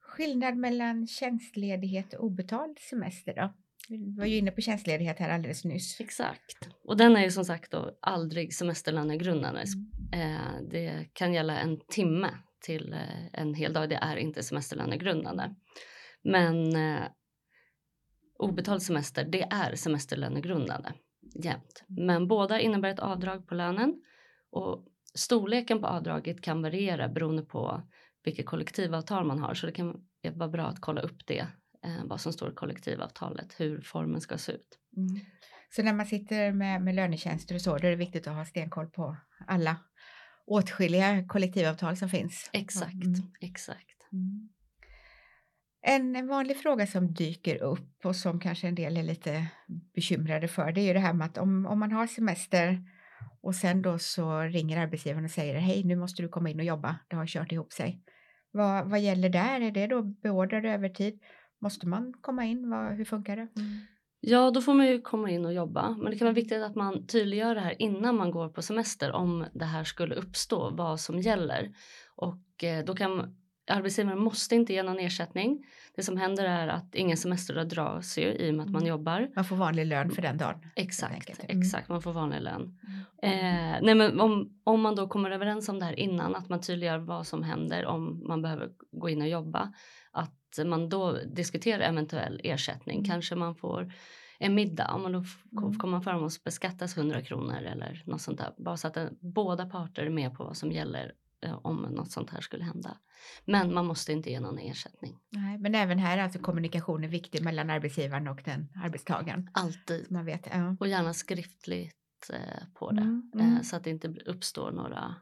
Skillnad 0.00 0.56
mellan 0.56 1.06
tjänstledighet 1.06 2.14
och 2.14 2.24
obetald 2.24 2.78
semester 2.78 3.34
då? 3.34 3.54
Vi 3.88 4.16
var 4.18 4.26
ju 4.26 4.36
inne 4.36 4.50
på 4.50 4.60
tjänstledighet 4.60 5.18
här 5.18 5.30
alldeles 5.30 5.64
nyss. 5.64 6.00
Exakt. 6.00 6.68
Och 6.84 6.96
den 6.96 7.16
är 7.16 7.22
ju 7.22 7.30
som 7.30 7.44
sagt 7.44 7.70
då 7.70 7.98
aldrig 8.02 8.54
semesterlönegrundande. 8.54 9.64
Mm. 10.12 10.36
Eh, 10.36 10.68
det 10.70 11.08
kan 11.12 11.34
gälla 11.34 11.58
en 11.58 11.80
timme 11.88 12.30
till 12.60 12.92
eh, 12.92 13.26
en 13.32 13.54
hel 13.54 13.72
dag. 13.72 13.88
Det 13.88 13.96
är 13.96 14.16
inte 14.16 14.42
semesterlönegrundande. 14.42 15.54
Men 16.22 16.76
eh, 16.76 17.02
obetald 18.38 18.82
semester, 18.82 19.24
det 19.24 19.42
är 19.42 19.74
semesterlönegrundande 19.74 20.92
jämt. 21.34 21.84
Men 21.86 22.28
båda 22.28 22.60
innebär 22.60 22.88
ett 22.88 22.98
avdrag 22.98 23.46
på 23.46 23.54
lönen 23.54 24.02
och 24.50 24.86
storleken 25.14 25.80
på 25.80 25.86
avdraget 25.86 26.42
kan 26.42 26.62
variera 26.62 27.08
beroende 27.08 27.42
på 27.42 27.82
vilket 28.24 28.46
kollektivavtal 28.46 29.26
man 29.26 29.38
har. 29.38 29.54
Så 29.54 29.66
det 29.66 29.72
kan 29.72 30.04
vara 30.34 30.48
bra 30.48 30.66
att 30.66 30.80
kolla 30.80 31.00
upp 31.00 31.26
det, 31.26 31.46
eh, 31.84 32.04
vad 32.04 32.20
som 32.20 32.32
står 32.32 32.50
i 32.50 32.54
kollektivavtalet, 32.54 33.54
hur 33.56 33.80
formen 33.80 34.20
ska 34.20 34.38
se 34.38 34.52
ut. 34.52 34.78
Mm. 34.96 35.20
Så 35.70 35.82
när 35.82 35.92
man 35.92 36.06
sitter 36.06 36.52
med, 36.52 36.82
med 36.82 36.94
lönetjänster 36.94 37.54
och 37.54 37.60
så, 37.60 37.70
då 37.78 37.86
är 37.86 37.90
det 37.90 37.96
viktigt 37.96 38.26
att 38.26 38.34
ha 38.34 38.44
stenkoll 38.44 38.86
på 38.86 39.16
alla 39.46 39.76
åtskilliga 40.46 41.24
kollektivavtal 41.28 41.96
som 41.96 42.08
finns. 42.08 42.50
Exakt, 42.52 43.04
mm. 43.04 43.32
exakt. 43.40 44.12
Mm. 44.12 44.48
En 45.82 46.26
vanlig 46.28 46.56
fråga 46.56 46.86
som 46.86 47.14
dyker 47.14 47.62
upp 47.62 48.04
och 48.04 48.16
som 48.16 48.40
kanske 48.40 48.68
en 48.68 48.74
del 48.74 48.96
är 48.96 49.02
lite 49.02 49.46
bekymrade 49.94 50.48
för 50.48 50.72
det 50.72 50.80
är 50.80 50.86
ju 50.86 50.92
det 50.92 51.00
här 51.00 51.12
med 51.12 51.26
att 51.26 51.38
om, 51.38 51.66
om 51.66 51.78
man 51.78 51.92
har 51.92 52.06
semester 52.06 52.82
och 53.40 53.54
sen 53.54 53.82
då 53.82 53.98
så 53.98 54.40
ringer 54.40 54.80
arbetsgivaren 54.80 55.24
och 55.24 55.30
säger 55.30 55.54
hej 55.54 55.84
nu 55.84 55.96
måste 55.96 56.22
du 56.22 56.28
komma 56.28 56.50
in 56.50 56.58
och 56.58 56.64
jobba, 56.64 56.96
det 57.08 57.16
har 57.16 57.26
kört 57.26 57.52
ihop 57.52 57.72
sig. 57.72 58.02
Vad, 58.50 58.90
vad 58.90 59.00
gäller 59.00 59.28
där? 59.28 59.60
Är 59.60 59.70
det 59.70 59.86
då 59.86 60.02
beordrad 60.02 60.64
övertid? 60.64 61.20
Måste 61.60 61.86
man 61.86 62.14
komma 62.20 62.44
in? 62.44 62.70
Vad, 62.70 62.96
hur 62.96 63.04
funkar 63.04 63.36
det? 63.36 63.48
Mm. 63.56 63.80
Ja, 64.20 64.50
då 64.50 64.62
får 64.62 64.74
man 64.74 64.86
ju 64.86 65.00
komma 65.00 65.30
in 65.30 65.44
och 65.44 65.52
jobba. 65.52 65.90
Men 65.90 66.10
det 66.10 66.18
kan 66.18 66.24
vara 66.24 66.34
viktigt 66.34 66.62
att 66.62 66.74
man 66.74 67.06
tydliggör 67.06 67.54
det 67.54 67.60
här 67.60 67.82
innan 67.82 68.16
man 68.16 68.30
går 68.30 68.48
på 68.48 68.62
semester 68.62 69.12
om 69.12 69.46
det 69.54 69.64
här 69.64 69.84
skulle 69.84 70.14
uppstå, 70.14 70.70
vad 70.70 71.00
som 71.00 71.20
gäller. 71.20 71.74
Och 72.16 72.64
eh, 72.64 72.84
då 72.84 72.94
kan 72.94 73.36
arbetsgivaren 73.70 74.18
måste 74.18 74.54
inte 74.54 74.72
ge 74.72 74.82
någon 74.82 74.98
ersättning. 74.98 75.66
Det 75.94 76.02
som 76.02 76.16
händer 76.16 76.44
är 76.44 76.68
att 76.68 76.94
ingen 76.94 77.16
semesterdag 77.16 77.68
dras 77.68 78.18
ju 78.18 78.32
i 78.32 78.50
och 78.50 78.54
med 78.54 78.64
att 78.64 78.70
man 78.70 78.82
mm. 78.82 78.88
jobbar. 78.88 79.30
Man 79.34 79.44
får 79.44 79.56
vanlig 79.56 79.86
lön 79.86 80.10
för 80.10 80.22
den 80.22 80.38
dagen. 80.38 80.60
Exakt, 80.76 81.40
mm. 81.40 81.60
exakt 81.60 81.88
man 81.88 82.02
får 82.02 82.12
vanlig 82.12 82.40
lön. 82.40 82.78
Mm. 83.22 83.74
Eh, 83.74 83.78
nej 83.82 83.94
men 83.94 84.20
om, 84.20 84.60
om 84.64 84.80
man 84.80 84.94
då 84.94 85.08
kommer 85.08 85.30
överens 85.30 85.68
om 85.68 85.78
det 85.78 85.84
här 85.84 85.98
innan, 85.98 86.36
att 86.36 86.48
man 86.48 86.60
tydliggör 86.60 86.98
vad 86.98 87.26
som 87.26 87.42
händer 87.42 87.86
om 87.86 88.24
man 88.28 88.42
behöver 88.42 88.68
gå 88.92 89.08
in 89.08 89.22
och 89.22 89.28
jobba. 89.28 89.72
Att 90.12 90.58
man 90.66 90.88
då 90.88 91.12
diskuterar 91.12 91.80
eventuell 91.80 92.40
ersättning. 92.44 92.98
Mm. 92.98 93.10
Kanske 93.10 93.34
man 93.34 93.54
får 93.54 93.92
en 94.38 94.54
middag, 94.54 94.90
om 94.94 95.02
man 95.02 95.12
då 95.12 95.24
mm. 95.62 95.78
kommer 95.78 96.00
fram 96.00 96.22
och 96.22 96.30
beskattas 96.44 96.96
100 96.96 97.22
kronor 97.22 97.56
eller 97.56 98.02
något 98.06 98.20
sånt 98.20 98.38
där. 98.38 98.54
Bara 98.58 98.76
så 98.76 98.88
att 98.88 98.96
båda 99.20 99.66
parter 99.66 100.02
är 100.02 100.10
med 100.10 100.34
på 100.34 100.44
vad 100.44 100.56
som 100.56 100.72
gäller 100.72 101.12
om 101.62 101.76
något 101.76 102.10
sånt 102.10 102.30
här 102.30 102.40
skulle 102.40 102.64
hända. 102.64 102.96
Men 103.44 103.74
man 103.74 103.86
måste 103.86 104.12
inte 104.12 104.30
ge 104.30 104.40
någon 104.40 104.58
ersättning. 104.58 105.18
Nej, 105.30 105.58
men 105.58 105.74
även 105.74 105.98
här 105.98 106.18
är 106.18 106.22
alltså 106.22 106.38
kommunikation 106.38 107.04
är 107.04 107.08
viktig 107.08 107.44
mellan 107.44 107.70
arbetsgivaren 107.70 108.28
och 108.28 108.40
den 108.44 108.68
arbetstagaren. 108.84 109.50
Alltid. 109.52 110.10
Man 110.10 110.24
vet, 110.24 110.48
ja. 110.52 110.76
Och 110.80 110.88
gärna 110.88 111.14
skriftligt 111.14 112.30
eh, 112.32 112.64
på 112.74 112.90
det 112.90 113.02
mm, 113.02 113.30
mm. 113.34 113.56
Eh, 113.56 113.62
så 113.62 113.76
att 113.76 113.84
det 113.84 113.90
inte 113.90 114.08
uppstår 114.26 114.72
några 114.72 115.14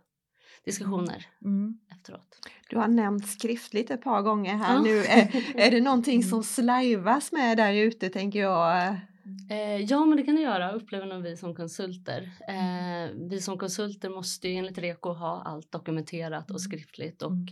diskussioner 0.64 1.26
mm. 1.44 1.78
efteråt. 1.90 2.48
Du 2.70 2.76
har 2.76 2.88
nämnt 2.88 3.28
skriftligt 3.28 3.90
ett 3.90 4.02
par 4.02 4.22
gånger 4.22 4.56
här 4.56 4.74
ja. 4.74 4.82
nu. 4.82 4.98
Är, 4.98 5.56
är 5.56 5.70
det 5.70 5.80
någonting 5.84 6.22
som 6.22 6.44
slajvas 6.44 7.32
med 7.32 7.56
där 7.56 7.74
ute 7.74 8.08
tänker 8.08 8.38
jag? 8.38 8.96
Eh, 9.50 9.80
ja, 9.80 10.04
men 10.04 10.16
det 10.16 10.22
kan 10.22 10.34
det 10.34 10.42
göra, 10.42 10.72
upplever 10.72 11.06
nog 11.06 11.22
vi 11.22 11.36
som 11.36 11.54
konsulter. 11.54 12.32
Eh, 12.48 13.10
vi 13.30 13.40
som 13.40 13.58
konsulter 13.58 14.08
måste 14.08 14.48
ju 14.48 14.54
enligt 14.54 14.78
REKO 14.78 15.12
ha 15.12 15.42
allt 15.42 15.72
dokumenterat 15.72 16.44
och 16.44 16.50
mm. 16.50 16.58
skriftligt 16.58 17.22
och 17.22 17.32
mm. 17.32 17.46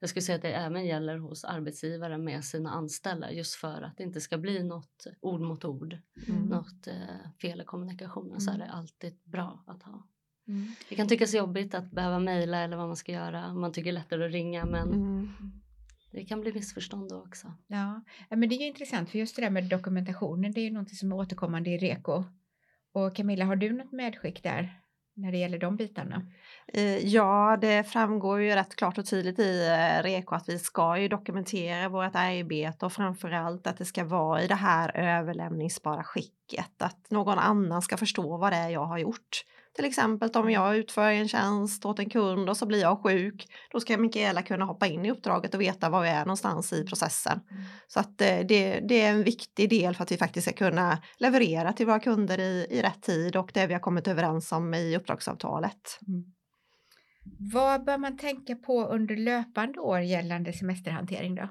jag 0.00 0.10
skulle 0.10 0.22
säga 0.22 0.36
att 0.36 0.42
det 0.42 0.52
även 0.52 0.86
gäller 0.86 1.18
hos 1.18 1.44
arbetsgivare 1.44 2.18
med 2.18 2.44
sina 2.44 2.70
anställda 2.70 3.32
just 3.32 3.54
för 3.54 3.82
att 3.82 3.96
det 3.96 4.02
inte 4.02 4.20
ska 4.20 4.38
bli 4.38 4.62
något 4.62 5.06
ord 5.20 5.40
mot 5.40 5.64
ord, 5.64 5.98
mm. 6.28 6.42
något 6.42 6.86
eh, 6.86 7.30
fel 7.42 7.60
i 7.60 7.64
kommunikationen 7.64 8.30
mm. 8.30 8.40
så 8.40 8.50
är 8.50 8.58
det 8.58 8.70
alltid 8.70 9.18
bra 9.24 9.64
att 9.66 9.82
ha. 9.82 10.06
Mm. 10.48 10.74
Det 10.88 10.94
kan 10.94 11.08
tyckas 11.08 11.34
jobbigt 11.34 11.74
att 11.74 11.90
behöva 11.90 12.18
mejla 12.18 12.58
eller 12.58 12.76
vad 12.76 12.86
man 12.86 12.96
ska 12.96 13.12
göra. 13.12 13.54
Man 13.54 13.72
tycker 13.72 13.92
lättare 13.92 14.26
att 14.26 14.32
ringa 14.32 14.64
men 14.64 14.92
mm. 14.92 15.28
Det 16.12 16.24
kan 16.24 16.40
bli 16.40 16.52
missförstånd 16.52 17.08
då 17.08 17.16
också. 17.16 17.52
Ja, 17.66 18.04
men 18.28 18.48
det 18.48 18.54
är 18.54 18.60
ju 18.60 18.66
intressant 18.66 19.10
för 19.10 19.18
just 19.18 19.36
det 19.36 19.42
där 19.42 19.50
med 19.50 19.64
dokumentationen, 19.64 20.52
det 20.52 20.60
är 20.60 20.64
ju 20.64 20.70
någonting 20.70 20.96
som 20.96 21.12
är 21.12 21.16
återkommande 21.16 21.70
i 21.70 21.78
REKO. 21.78 22.24
Och 22.92 23.16
Camilla, 23.16 23.44
har 23.44 23.56
du 23.56 23.72
något 23.72 23.92
medskick 23.92 24.42
där 24.42 24.80
när 25.14 25.32
det 25.32 25.38
gäller 25.38 25.58
de 25.58 25.76
bitarna? 25.76 26.26
Eh, 26.66 27.06
ja, 27.06 27.58
det 27.60 27.84
framgår 27.84 28.40
ju 28.40 28.54
rätt 28.54 28.76
klart 28.76 28.98
och 28.98 29.06
tydligt 29.06 29.38
i 29.38 29.66
eh, 29.66 30.02
REKO 30.02 30.34
att 30.34 30.48
vi 30.48 30.58
ska 30.58 30.98
ju 30.98 31.08
dokumentera 31.08 31.88
vårt 31.88 32.14
arbete 32.14 32.86
och 32.86 32.92
framförallt 32.92 33.66
att 33.66 33.76
det 33.76 33.84
ska 33.84 34.04
vara 34.04 34.42
i 34.42 34.46
det 34.46 34.54
här 34.54 34.96
överlämningsbara 34.96 36.04
skicket, 36.04 36.82
att 36.82 37.10
någon 37.10 37.38
annan 37.38 37.82
ska 37.82 37.96
förstå 37.96 38.36
vad 38.36 38.52
det 38.52 38.56
är 38.56 38.68
jag 38.68 38.86
har 38.86 38.98
gjort. 38.98 39.44
Till 39.72 39.84
exempel 39.84 40.30
om 40.34 40.50
jag 40.50 40.76
utför 40.76 41.10
en 41.10 41.28
tjänst 41.28 41.84
åt 41.84 41.98
en 41.98 42.10
kund 42.10 42.48
och 42.48 42.56
så 42.56 42.66
blir 42.66 42.80
jag 42.80 43.02
sjuk. 43.02 43.46
Då 43.72 43.80
ska 43.80 43.98
Mikaela 43.98 44.42
kunna 44.42 44.64
hoppa 44.64 44.86
in 44.86 45.04
i 45.04 45.10
uppdraget 45.10 45.54
och 45.54 45.60
veta 45.60 45.90
var 45.90 46.02
vi 46.02 46.08
är 46.08 46.24
någonstans 46.24 46.72
i 46.72 46.84
processen. 46.84 47.40
Mm. 47.50 47.62
Så 47.86 48.00
att 48.00 48.20
eh, 48.20 48.38
det, 48.48 48.80
det, 48.88 49.00
är 49.00 49.10
en 49.10 49.24
viktig 49.24 49.70
del 49.70 49.94
för 49.94 50.02
att 50.02 50.12
vi 50.12 50.16
faktiskt 50.16 50.46
ska 50.48 50.56
kunna 50.56 51.02
leverera 51.18 51.72
till 51.72 51.86
våra 51.86 52.00
kunder 52.00 52.38
i, 52.38 52.66
i 52.70 52.82
rätt 52.82 53.02
tid 53.02 53.36
och 53.36 53.50
det 53.54 53.66
vi 53.66 53.72
har 53.72 53.80
kommit 53.80 54.08
överens 54.08 54.52
om 54.52 54.74
i 54.74 54.96
uppdragsavtalet. 54.96 55.98
Mm. 56.08 56.24
Vad 57.52 57.84
bör 57.84 57.98
man 57.98 58.16
tänka 58.16 58.56
på 58.56 58.84
under 58.84 59.16
löpande 59.16 59.80
år 59.80 60.00
gällande 60.00 60.52
semesterhantering 60.52 61.34
då? 61.34 61.48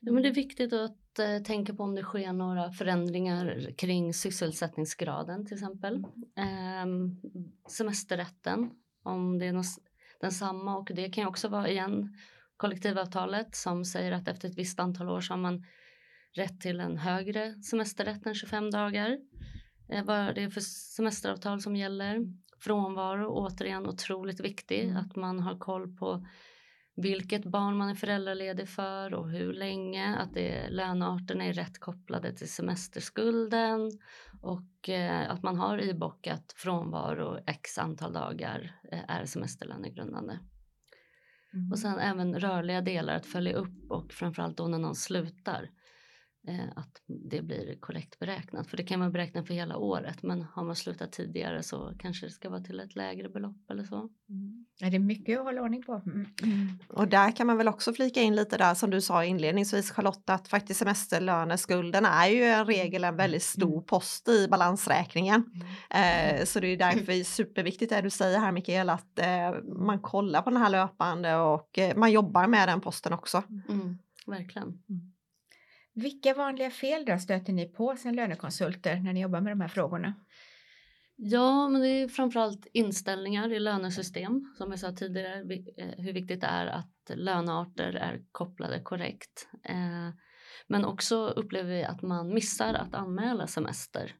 Ja, 0.00 0.12
men 0.12 0.22
det 0.22 0.28
är 0.28 0.34
viktigt 0.34 0.72
att 0.72 0.96
eh, 1.18 1.42
tänka 1.42 1.74
på 1.74 1.82
om 1.82 1.94
det 1.94 2.02
sker 2.02 2.32
några 2.32 2.72
förändringar 2.72 3.70
kring 3.78 4.14
sysselsättningsgraden 4.14 5.46
till 5.46 5.54
exempel. 5.54 6.04
Eh, 6.36 6.86
semesterrätten, 7.68 8.70
om 9.02 9.38
det 9.38 9.46
är 9.46 9.52
något, 9.52 9.66
densamma 10.20 10.76
och 10.76 10.90
det 10.94 11.10
kan 11.10 11.24
ju 11.24 11.28
också 11.28 11.48
vara 11.48 11.68
igen 11.68 12.16
kollektivavtalet 12.56 13.54
som 13.54 13.84
säger 13.84 14.12
att 14.12 14.28
efter 14.28 14.48
ett 14.48 14.58
visst 14.58 14.80
antal 14.80 15.08
år 15.08 15.20
så 15.20 15.32
har 15.32 15.38
man 15.38 15.64
rätt 16.32 16.60
till 16.60 16.80
en 16.80 16.96
högre 16.96 17.62
semesterrätt 17.62 18.26
än 18.26 18.34
25 18.34 18.70
dagar. 18.70 19.18
Eh, 19.88 20.04
vad 20.04 20.34
det 20.34 20.42
är 20.42 20.50
för 20.50 20.60
semesteravtal 20.60 21.60
som 21.60 21.76
gäller. 21.76 22.20
Frånvaro, 22.58 23.26
återigen 23.28 23.86
otroligt 23.86 24.40
viktig, 24.40 24.84
mm. 24.84 24.96
att 24.96 25.16
man 25.16 25.40
har 25.40 25.58
koll 25.58 25.96
på 25.96 26.26
vilket 27.00 27.44
barn 27.44 27.76
man 27.76 27.88
är 27.88 27.94
föräldraledig 27.94 28.68
för 28.68 29.14
och 29.14 29.30
hur 29.30 29.52
länge, 29.52 30.16
att 30.16 30.34
det, 30.34 30.70
lönearterna 30.70 31.44
är 31.44 31.52
rätt 31.52 31.80
kopplade 31.80 32.32
till 32.32 32.52
semesterskulden 32.52 33.90
och 34.42 34.88
eh, 34.88 35.30
att 35.30 35.42
man 35.42 35.58
har 35.58 35.78
ibockat 35.78 36.54
frånvaro 36.56 37.38
x 37.46 37.78
antal 37.78 38.12
dagar 38.12 38.80
eh, 38.92 39.10
är 39.10 39.24
semesterlönegrundande. 39.24 40.38
Mm. 41.54 41.72
Och 41.72 41.78
sen 41.78 41.98
även 41.98 42.40
rörliga 42.40 42.80
delar 42.80 43.14
att 43.14 43.26
följa 43.26 43.52
upp 43.52 43.90
och 43.90 44.12
framförallt 44.12 44.56
då 44.56 44.68
när 44.68 44.78
någon 44.78 44.94
slutar. 44.94 45.70
Eh, 46.48 46.68
att 46.76 47.02
det 47.06 47.42
blir 47.42 47.76
korrekt 47.80 48.18
beräknat. 48.18 48.66
För 48.66 48.76
det 48.76 48.82
kan 48.82 49.00
man 49.00 49.12
beräkna 49.12 49.44
för 49.44 49.54
hela 49.54 49.76
året 49.76 50.22
men 50.22 50.42
har 50.42 50.64
man 50.64 50.76
slutat 50.76 51.12
tidigare 51.12 51.62
så 51.62 51.92
kanske 51.98 52.26
det 52.26 52.30
ska 52.30 52.50
vara 52.50 52.60
till 52.60 52.80
ett 52.80 52.96
lägre 52.96 53.28
belopp 53.28 53.70
eller 53.70 53.84
så. 53.84 53.96
Mm. 54.28 54.66
Det 54.78 54.86
är 54.86 54.98
mycket 54.98 55.38
att 55.38 55.44
hålla 55.44 55.62
ordning 55.62 55.82
på. 55.82 56.02
Mm. 56.06 56.26
Mm. 56.42 56.78
Och 56.88 57.08
där 57.08 57.36
kan 57.36 57.46
man 57.46 57.56
väl 57.56 57.68
också 57.68 57.92
flika 57.92 58.20
in 58.20 58.36
lite 58.36 58.56
där 58.56 58.74
som 58.74 58.90
du 58.90 59.00
sa 59.00 59.24
inledningsvis 59.24 59.90
Charlotta 59.90 60.34
att 60.34 60.48
faktiskt 60.48 60.78
semesterlöneskulden 60.78 62.04
är 62.04 62.28
ju 62.28 62.44
en 62.44 62.66
regel 62.66 63.04
en 63.04 63.16
väldigt 63.16 63.42
stor 63.42 63.72
Mm. 63.72 63.84
post 63.84 64.28
i 64.28 64.48
balansräkningen. 64.48 65.44
Mm. 65.90 66.38
Eh, 66.38 66.44
så 66.44 66.60
det 66.60 66.66
är 66.66 66.76
därför 66.76 67.06
det 67.06 67.14
är 67.20 67.24
superviktigt 67.24 67.90
det 67.90 68.00
du 68.00 68.10
säger 68.10 68.38
här 68.38 68.52
Mikael 68.52 68.90
att 68.90 69.18
eh, 69.18 69.62
man 69.62 70.00
kollar 70.00 70.42
på 70.42 70.50
den 70.50 70.62
här 70.62 70.70
löpande 70.70 71.36
och 71.36 71.78
eh, 71.78 71.96
man 71.96 72.12
jobbar 72.12 72.46
med 72.46 72.68
den 72.68 72.80
posten 72.80 73.12
också. 73.12 73.42
Mm, 73.68 73.98
verkligen. 74.26 74.82
Vilka 75.94 76.34
vanliga 76.34 76.70
fel 76.70 77.04
då 77.04 77.18
stöter 77.18 77.52
ni 77.52 77.68
på 77.68 77.96
som 77.96 78.14
lönekonsulter 78.14 78.96
när 78.96 79.12
ni 79.12 79.20
jobbar 79.20 79.40
med 79.40 79.52
de 79.52 79.60
här 79.60 79.68
frågorna? 79.68 80.14
Ja, 81.16 81.68
men 81.68 81.80
det 81.80 81.88
är 81.88 82.08
framförallt 82.08 82.66
inställningar 82.72 83.52
i 83.52 83.60
lönesystem. 83.60 84.54
Som 84.58 84.70
jag 84.70 84.80
sa 84.80 84.92
tidigare, 84.92 85.40
eh, 85.76 85.88
hur 85.98 86.12
viktigt 86.12 86.40
det 86.40 86.46
är 86.46 86.66
att 86.66 87.10
lönearter 87.14 87.92
är 87.92 88.22
kopplade 88.32 88.80
korrekt. 88.82 89.48
Eh, 89.64 90.10
men 90.66 90.84
också 90.84 91.28
upplever 91.28 91.70
vi 91.70 91.84
att 91.84 92.02
man 92.02 92.34
missar 92.34 92.74
att 92.74 92.94
anmäla 92.94 93.46
semester. 93.46 94.14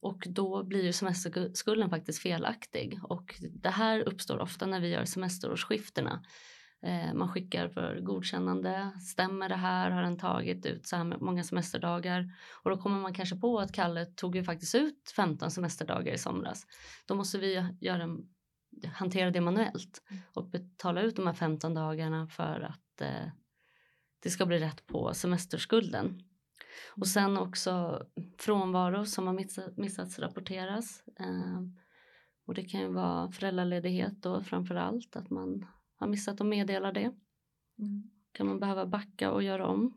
Och 0.00 0.22
då 0.26 0.64
blir 0.64 0.84
ju 0.84 0.92
semesterskulden 0.92 1.90
faktiskt 1.90 2.22
felaktig. 2.22 3.00
Och 3.02 3.34
det 3.62 3.70
här 3.70 4.00
uppstår 4.00 4.38
ofta 4.38 4.66
när 4.66 4.80
vi 4.80 4.88
gör 4.88 5.04
semesterårsskiftena. 5.04 6.24
Eh, 6.84 7.14
Man 7.14 7.28
skickar 7.28 7.68
för 7.68 8.00
godkännande. 8.00 8.90
Stämmer 9.00 9.48
det 9.48 9.56
här? 9.56 9.90
Har 9.90 10.02
den 10.02 10.18
tagit 10.18 10.66
ut 10.66 10.86
så 10.86 10.96
här 10.96 11.04
många 11.04 11.44
semesterdagar? 11.44 12.32
Och 12.62 12.70
då 12.70 12.76
kommer 12.76 13.00
man 13.00 13.14
kanske 13.14 13.36
på 13.36 13.60
att 13.60 13.72
Kalle 13.72 14.06
tog 14.06 14.36
ju 14.36 14.44
faktiskt 14.44 14.74
ut 14.74 15.12
15 15.16 15.50
semesterdagar 15.50 16.14
i 16.14 16.18
somras. 16.18 16.66
Då 17.06 17.14
måste 17.14 17.38
vi 17.38 17.76
göra 17.80 18.02
en, 18.02 18.28
hantera 18.92 19.30
det 19.30 19.40
manuellt 19.40 20.02
och 20.34 20.50
betala 20.50 21.02
ut 21.02 21.16
de 21.16 21.26
här 21.26 21.34
15 21.34 21.74
dagarna 21.74 22.26
för 22.26 22.60
att 22.60 23.00
eh, 23.00 23.28
det 24.22 24.30
ska 24.30 24.46
bli 24.46 24.58
rätt 24.58 24.86
på 24.86 25.14
semesterskulden. 25.14 26.20
Och 26.96 27.06
sen 27.06 27.38
också 27.38 28.02
frånvaro 28.38 29.04
som 29.04 29.26
har 29.26 29.34
missat, 29.34 29.76
missats 29.76 30.18
rapporteras. 30.18 31.02
Eh, 31.20 31.60
och 32.46 32.54
det 32.54 32.64
kan 32.64 32.80
ju 32.80 32.88
vara 32.88 33.32
föräldraledighet 33.32 34.22
då 34.22 34.42
framför 34.42 34.74
allt, 34.74 35.16
att 35.16 35.30
man 35.30 35.66
har 36.04 36.10
missat 36.10 36.40
att 36.40 36.46
meddela 36.46 36.92
det. 36.92 37.00
Mm. 37.78 38.10
Kan 38.32 38.46
man 38.46 38.60
behöva 38.60 38.86
backa 38.86 39.30
och 39.32 39.42
göra 39.42 39.66
om. 39.66 39.94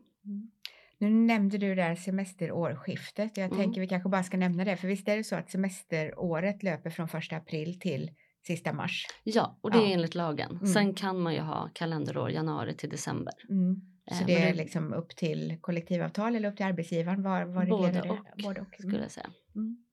Nu 0.98 1.10
nämnde 1.10 1.58
du 1.58 1.74
där 1.74 1.94
semesterårsskiftet. 1.94 3.36
Jag 3.36 3.46
Mm. 3.46 3.58
tänker 3.58 3.80
vi 3.80 3.86
kanske 3.88 4.08
bara 4.08 4.22
ska 4.22 4.36
nämna 4.36 4.64
det, 4.64 4.76
för 4.76 4.88
visst 4.88 5.08
är 5.08 5.16
det 5.16 5.24
så 5.24 5.36
att 5.36 5.50
semesteråret 5.50 6.62
löper 6.62 6.90
från 6.90 7.08
1 7.08 7.32
april 7.32 7.80
till 7.80 8.10
sista 8.46 8.72
mars? 8.72 9.06
Ja, 9.24 9.58
och 9.60 9.70
det 9.70 9.78
Ja. 9.78 9.84
är 9.88 9.92
enligt 9.92 10.14
lagen. 10.14 10.50
Mm. 10.50 10.66
Sen 10.66 10.94
kan 10.94 11.20
man 11.20 11.34
ju 11.34 11.40
ha 11.40 11.70
kalenderår 11.74 12.30
januari 12.30 12.74
till 12.74 12.88
december. 12.90 13.34
Mm. 13.50 13.80
Eh, 14.10 14.14
Så 14.16 14.18
men 14.18 14.26
det 14.26 14.42
är 14.42 14.54
liksom 14.54 14.92
upp 14.92 15.08
till 15.16 15.58
kollektivavtal 15.60 16.36
eller 16.36 16.48
upp 16.50 16.56
till 16.56 16.66
arbetsgivaren? 16.66 17.22
Var, 17.22 17.44
var 17.44 17.66
Både 17.66 17.92
det? 17.92 18.10
och, 18.10 18.18
Både 18.42 18.60
och. 18.60 18.74
skulle 18.78 18.98
jag 19.02 19.10
säga. 19.10 19.30
Mm. 19.54 19.84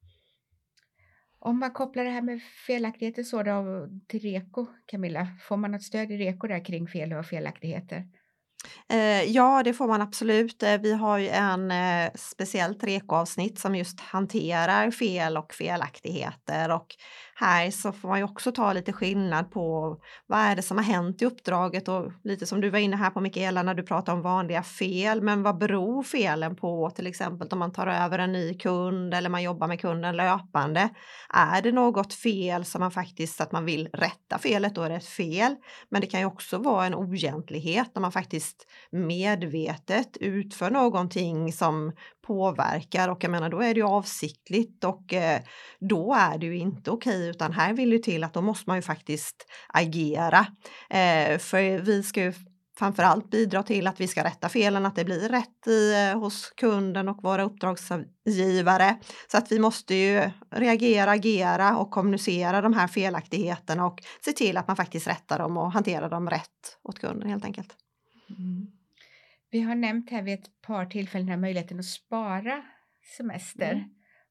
Om 1.46 1.60
man 1.60 1.72
kopplar 1.72 2.04
det 2.04 2.10
här 2.10 2.22
med 2.22 2.42
felaktigheter 2.68 3.24
så 3.24 3.44
då 3.44 3.88
till 4.08 4.20
REKO, 4.20 4.68
Camilla, 4.86 5.28
får 5.48 5.58
man 5.58 5.72
något 5.72 5.84
stöd 5.84 6.12
i 6.12 6.18
REKO 6.18 6.48
där 6.48 6.66
kring 6.66 6.88
fel 6.88 7.14
och 7.14 7.26
felaktigheter? 7.26 8.04
Eh, 8.90 9.24
ja, 9.24 9.64
det 9.64 9.74
får 9.74 9.88
man 9.88 10.02
absolut. 10.02 10.64
Eh, 10.64 10.78
vi 10.78 10.94
har 10.94 11.18
ju 11.18 11.30
en 11.30 11.72
eh, 11.72 12.12
speciellt 12.16 12.84
REKO-avsnitt 12.84 13.60
som 13.60 13.76
just 13.76 14.00
hanterar 14.00 14.92
fel 14.92 15.38
och 15.38 15.54
felaktigheter 15.54 16.72
och 16.72 16.88
här 17.38 17.72
så 17.72 17.92
får 17.92 18.10
man 18.10 18.18
ju 18.18 18.24
också 18.24 18.52
ta 18.52 18.74
lite 18.74 18.94
skillnad 18.94 19.52
på 19.52 19.98
vad 20.28 20.40
är 20.40 20.56
det 20.56 20.62
som 20.62 20.78
har 20.78 20.84
hänt 20.84 21.22
i 21.22 21.26
uppdraget 21.26 21.88
och 21.88 22.12
lite 22.24 22.46
som 22.46 22.62
du 22.62 22.70
var 22.70 22.80
inne 22.80 22.96
här 22.96 23.10
på 23.10 23.22
Mikaela 23.22 23.64
när 23.64 23.74
du 23.74 23.84
pratade 23.84 24.18
om 24.18 24.22
vanliga 24.22 24.64
fel, 24.64 25.22
men 25.22 25.44
vad 25.44 25.58
beror 25.58 26.04
felen 26.04 26.56
på? 26.56 26.90
Till 26.96 27.08
exempel 27.08 27.48
om 27.52 27.60
man 27.60 27.72
tar 27.72 27.88
över 27.88 28.20
en 28.20 28.32
ny 28.32 28.58
kund 28.58 29.14
eller 29.14 29.30
man 29.30 29.44
jobbar 29.44 29.68
med 29.68 29.82
kunden 29.82 30.16
löpande. 30.16 30.90
Är 31.34 31.62
det 31.62 31.72
något 31.72 32.14
fel 32.14 32.66
som 32.66 32.80
man 32.80 32.92
faktiskt 32.92 33.42
att 33.42 33.52
man 33.52 33.66
vill 33.66 33.90
rätta 33.94 34.38
felet, 34.38 34.76
då 34.76 34.82
är 34.82 34.90
det 34.90 34.96
ett 34.96 35.06
fel. 35.06 35.56
Men 35.90 36.02
det 36.02 36.08
kan 36.08 36.20
ju 36.20 36.26
också 36.26 36.58
vara 36.58 36.86
en 36.86 36.96
oegentlighet 36.96 37.92
när 37.96 38.02
man 38.02 38.12
faktiskt 38.12 38.68
medvetet 38.92 40.18
utför 40.18 40.70
någonting 40.70 41.54
som 41.54 41.92
påverkar 42.28 43.10
och 43.10 43.24
jag 43.24 43.32
menar 43.32 43.50
då 43.50 43.62
är 43.62 43.74
det 43.74 43.80
ju 43.80 43.86
avsiktligt 43.86 44.84
och 44.84 45.14
eh, 45.14 45.42
då 45.80 46.14
är 46.14 46.38
det 46.38 46.46
ju 46.46 46.58
inte 46.58 46.92
okej 46.92 47.30
utan 47.30 47.54
här 47.54 47.74
vill 47.74 47.90
det 47.90 48.04
till 48.04 48.24
att 48.24 48.34
då 48.34 48.42
måste 48.42 48.70
man 48.70 48.78
ju 48.78 48.82
faktiskt 48.82 49.48
agera. 49.68 50.48
Eh, 50.90 51.38
för 51.38 51.80
vi 51.80 52.04
ska 52.04 52.24
ju 52.24 52.34
framförallt 52.78 53.30
bidra 53.30 53.64
till 53.64 53.88
att 53.88 54.02
vi 54.02 54.08
ska 54.08 54.24
rätta 54.24 54.50
felen, 54.50 54.86
att 54.86 54.96
det 54.96 55.06
blir 55.06 55.30
rätt 55.30 55.68
i, 55.68 55.94
eh, 55.94 56.20
hos 56.20 56.50
kunden 56.50 57.10
och 57.10 57.24
våra 57.24 57.44
uppdragsgivare. 57.44 58.98
Så 59.32 59.38
att 59.38 59.52
vi 59.52 59.60
måste 59.60 59.96
ju 59.96 60.32
reagera, 60.52 61.12
agera 61.12 61.78
och 61.78 61.92
kommunicera 61.92 62.62
de 62.62 62.74
här 62.74 62.88
felaktigheterna 62.88 63.86
och 63.86 64.04
se 64.26 64.32
till 64.32 64.58
att 64.58 64.68
man 64.68 64.76
faktiskt 64.76 65.08
rättar 65.08 65.40
dem 65.40 65.58
och 65.58 65.72
hanterar 65.72 66.10
dem 66.10 66.30
rätt 66.30 66.78
åt 66.84 67.00
kunden 67.00 67.30
helt 67.30 67.46
enkelt. 67.46 67.76
Mm. 68.30 68.75
Vi 69.56 69.62
har 69.62 69.76
nämnt 69.76 70.10
här 70.10 70.22
vid 70.22 70.34
ett 70.34 70.62
par 70.62 70.86
tillfällen 70.86 71.28
här 71.28 71.38
möjligheten 71.38 71.80
att 71.80 71.86
spara 71.86 72.64
semester. 73.18 73.72
Mm. 73.72 73.84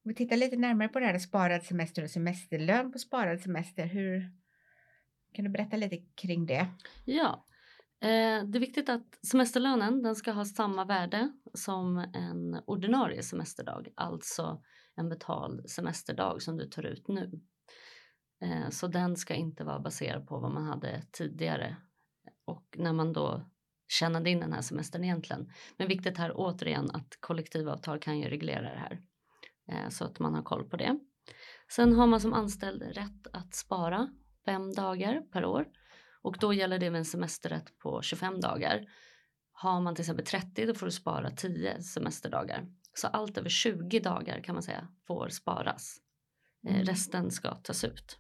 Om 0.05 0.09
vi 0.09 0.15
tittar 0.15 0.37
lite 0.37 0.57
närmare 0.57 0.89
på 0.89 1.01
det 1.01 1.07
här 1.07 1.19
sparad 1.19 1.63
semester 1.63 2.03
och 2.03 2.11
semesterlön 2.11 2.93
på 2.93 2.99
sparad 2.99 3.41
semester. 3.41 3.87
Hur 3.87 4.33
kan 5.35 5.45
du 5.45 5.51
berätta 5.51 5.77
lite 5.77 5.97
kring 5.97 6.47
det? 6.47 6.67
Ja, 7.05 7.47
eh, 8.01 8.45
det 8.45 8.59
är 8.59 8.61
viktigt 8.61 8.89
att 8.89 9.19
semesterlönen 9.27 10.03
den 10.03 10.17
ska 10.17 10.33
ha 10.33 10.45
samma 10.45 10.85
värde 10.85 11.33
som 11.55 11.99
en 11.99 12.63
ordinarie 12.67 13.23
semesterdag, 13.23 13.89
alltså 13.95 14.63
en 14.97 15.09
betald 15.09 15.71
semesterdag 15.71 16.43
som 16.43 16.57
du 16.57 16.67
tar 16.67 16.83
ut 16.83 17.09
nu. 17.09 17.41
Eh, 18.43 18.71
så 18.71 18.87
den 18.87 19.17
ska 19.17 19.35
inte 19.35 19.65
vara 19.65 19.81
baserad 19.81 20.27
på 20.27 20.39
vad 20.39 20.53
man 20.53 20.65
hade 20.65 21.03
tidigare 21.13 21.77
och 22.45 22.77
när 22.79 22.93
man 22.93 23.13
då 23.13 23.51
tjänade 23.89 24.31
in 24.31 24.41
den 24.41 24.53
här 24.53 24.63
semestern 24.63 25.05
egentligen. 25.05 25.53
Men 25.77 25.89
viktigt 25.89 26.19
här 26.19 26.33
återigen 26.35 26.91
att 26.91 27.17
kollektivavtal 27.21 27.99
kan 27.99 28.19
ju 28.19 28.29
reglera 28.29 28.63
det 28.63 28.79
här 28.79 29.01
eh, 29.69 29.89
så 29.89 30.05
att 30.05 30.19
man 30.19 30.35
har 30.35 30.43
koll 30.43 30.69
på 30.69 30.77
det. 30.77 30.99
Sen 31.73 31.93
har 31.93 32.07
man 32.07 32.21
som 32.21 32.33
anställd 32.33 32.83
rätt 32.83 33.27
att 33.33 33.55
spara 33.55 34.09
fem 34.45 34.73
dagar 34.73 35.21
per 35.33 35.45
år 35.45 35.67
och 36.23 36.37
då 36.41 36.53
gäller 36.53 36.79
det 36.79 36.91
med 36.91 36.99
en 36.99 37.05
semesterrätt 37.05 37.79
på 37.79 38.03
25 38.03 38.41
dagar. 38.41 38.85
Har 39.53 39.81
man 39.81 39.95
till 39.95 40.03
exempel 40.03 40.27
30 40.27 40.67
då 40.67 40.75
får 40.75 40.87
du 40.87 40.93
spara 40.93 41.31
10 41.31 41.83
semesterdagar. 41.83 42.67
Så 42.95 43.07
allt 43.07 43.39
över 43.39 43.49
20 43.49 44.01
dagar 44.01 44.41
kan 44.41 44.55
man 44.55 44.63
säga 44.63 44.89
får 45.07 45.29
sparas. 45.29 46.04
Mm. 46.67 46.83
Resten 46.85 47.31
ska 47.31 47.55
tas 47.55 47.85
ut. 47.85 48.19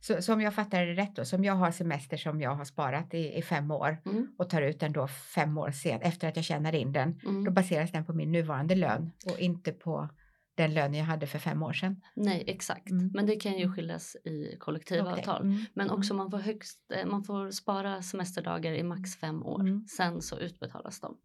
Så, 0.00 0.22
så 0.22 0.32
om 0.32 0.40
jag 0.40 0.54
fattar 0.54 0.86
det 0.86 0.94
rätt 0.94 1.16
då, 1.16 1.24
som 1.24 1.44
jag 1.44 1.54
har 1.54 1.70
semester 1.70 2.16
som 2.16 2.40
jag 2.40 2.54
har 2.54 2.64
sparat 2.64 3.14
i, 3.14 3.38
i 3.38 3.42
fem 3.42 3.70
år 3.70 3.96
Mm. 4.06 4.28
och 4.38 4.50
tar 4.50 4.62
ut 4.62 4.80
den 4.80 4.92
då 4.92 5.08
fem 5.08 5.58
år 5.58 5.70
sen 5.70 6.00
efter 6.00 6.28
att 6.28 6.36
jag 6.36 6.44
tjänar 6.44 6.74
in 6.74 6.92
den, 6.92 7.18
då 7.22 7.28
Mm. 7.30 7.54
baseras 7.54 7.92
den 7.92 8.04
på 8.04 8.12
min 8.12 8.32
nuvarande 8.32 8.74
lön 8.74 9.10
och 9.26 9.38
inte 9.38 9.72
på 9.72 10.08
den 10.54 10.74
lön 10.74 10.94
jag 10.94 11.04
hade 11.04 11.26
för 11.26 11.38
fem 11.38 11.62
år 11.62 11.72
sedan. 11.72 12.00
Nej, 12.14 12.44
exakt. 12.46 12.90
Mm. 12.90 13.10
Men 13.14 13.26
det 13.26 13.36
kan 13.36 13.58
ju 13.58 13.72
skiljas 13.72 14.16
i 14.24 14.56
kollektivavtal. 14.58 15.36
Okej. 15.42 15.50
Mm. 15.52 15.64
Men 15.74 15.90
också 15.90 16.14
man 16.14 16.30
får, 16.30 16.38
högst, 16.38 16.78
eh, 16.94 17.06
man 17.06 17.24
får 17.24 17.50
spara 17.50 18.02
semesterdagar 18.02 18.72
i 18.72 18.82
max 18.82 19.16
fem 19.16 19.42
år. 19.42 19.60
Mm. 19.60 19.84
Sen 19.96 20.22
så 20.22 20.38
utbetalas 20.38 21.00
de. 21.00 21.16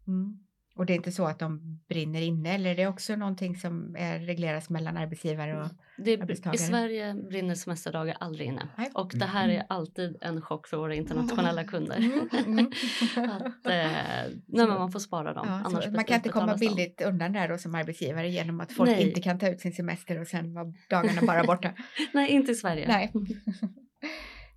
Mm. 0.76 0.80
Och 0.80 0.86
det 0.86 0.92
är 0.92 0.94
inte 0.94 1.12
så 1.12 1.24
att 1.26 1.38
de 1.38 1.80
brinner 1.88 2.20
inne 2.20 2.54
eller 2.54 2.70
är 2.70 2.74
det 2.74 2.86
också 2.86 3.16
någonting 3.16 3.56
som 3.56 3.96
är 3.98 4.18
regleras 4.18 4.70
mellan 4.70 4.96
arbetsgivare 4.96 5.62
och 5.62 5.68
Det, 6.04 6.20
Arbetstagare. 6.20 6.54
I 6.54 6.58
Sverige 6.58 7.14
brinner 7.14 7.54
semesterdagar 7.54 8.16
aldrig 8.20 8.46
inne. 8.48 8.68
Nej. 8.78 8.90
Och 8.94 9.12
det 9.14 9.24
här 9.24 9.48
är 9.48 9.54
Mm. 9.54 9.66
alltid 9.68 10.16
en 10.20 10.40
chock 10.42 10.66
för 10.68 10.76
våra 10.76 10.94
internationella 10.94 11.64
kunder. 11.64 11.96
Mm, 11.96 12.28
mm. 12.46 12.66
att, 13.30 13.66
eh, 13.66 14.32
nej, 14.46 14.66
man 14.66 14.92
får 14.92 14.98
spara 15.00 15.34
dem. 15.34 15.46
Ja, 15.48 15.62
annars 15.64 15.86
man 15.88 16.04
kan 16.04 16.16
inte 16.16 16.28
komma 16.28 16.56
billigt 16.56 17.02
undan 17.02 17.32
där 17.32 17.48
då 17.48 17.58
som 17.58 17.74
arbetsgivare 17.74 18.28
genom 18.30 18.60
att 18.60 18.72
folk 18.72 18.90
Nej. 18.90 19.08
inte 19.08 19.20
kan 19.20 19.38
ta 19.38 19.48
ut 19.48 19.60
sin 19.60 19.72
semester 19.72 20.20
och 20.20 20.26
sen 20.26 20.54
var 20.54 20.74
dagarna 20.90 21.22
bara 21.26 21.44
borta. 21.44 21.72
Nej, 22.14 22.30
inte 22.30 22.52
i 22.52 22.54
Sverige. 22.54 22.88
Nej. 22.88 23.12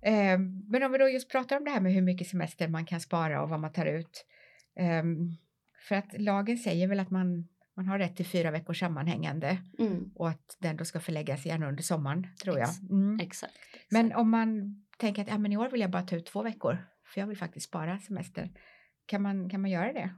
Eh, 0.02 0.38
Men 0.68 0.82
om 0.82 0.92
vi 0.92 0.98
då 0.98 1.08
just 1.08 1.30
pratar 1.32 1.56
om 1.56 1.64
det 1.64 1.70
här 1.70 1.80
med 1.80 1.92
hur 1.92 2.02
mycket 2.02 2.28
semester 2.28 2.68
man 2.68 2.86
kan 2.86 3.00
spara 3.00 3.42
och 3.42 3.48
vad 3.48 3.60
man 3.60 3.72
tar 3.72 3.86
ut. 3.86 4.24
Ehm, 4.80 5.28
För 5.88 5.94
att 5.94 6.20
lagen 6.20 6.58
säger 6.58 6.88
väl 6.88 7.00
att 7.00 7.10
man, 7.10 7.48
man 7.76 7.86
har 7.86 7.98
rätt 7.98 8.16
till 8.16 8.26
fyra 8.26 8.50
veckors 8.50 8.80
sammanhängande 8.80 9.58
Mm, 9.78 10.10
och 10.14 10.28
att 10.28 10.56
den 10.58 10.76
då 10.76 10.84
ska 10.84 11.00
förläggas 11.00 11.46
gärna 11.46 11.68
under 11.68 11.82
sommaren 11.82 12.26
tror 12.42 12.58
jag. 12.58 12.68
Mm. 12.90 13.20
exakt. 13.20 13.54
Men 13.90 14.12
om 14.12 14.30
man 14.30 14.76
tänker 14.98 15.22
att 15.22 15.28
ja, 15.28 15.38
men 15.38 15.52
i 15.52 15.56
år 15.56 15.68
vill 15.70 15.80
jag 15.80 15.90
bara 15.90 16.02
ta 16.02 16.16
ut 16.16 16.26
två 16.26 16.42
veckor 16.42 16.78
för 17.14 17.20
jag 17.20 17.26
vill 17.28 17.38
faktiskt 17.38 17.68
spara 17.68 17.98
semester. 17.98 18.50
Kan 19.06 19.22
man, 19.22 19.50
kan 19.50 19.60
man 19.60 19.70
göra 19.70 19.92
det? 19.92 20.10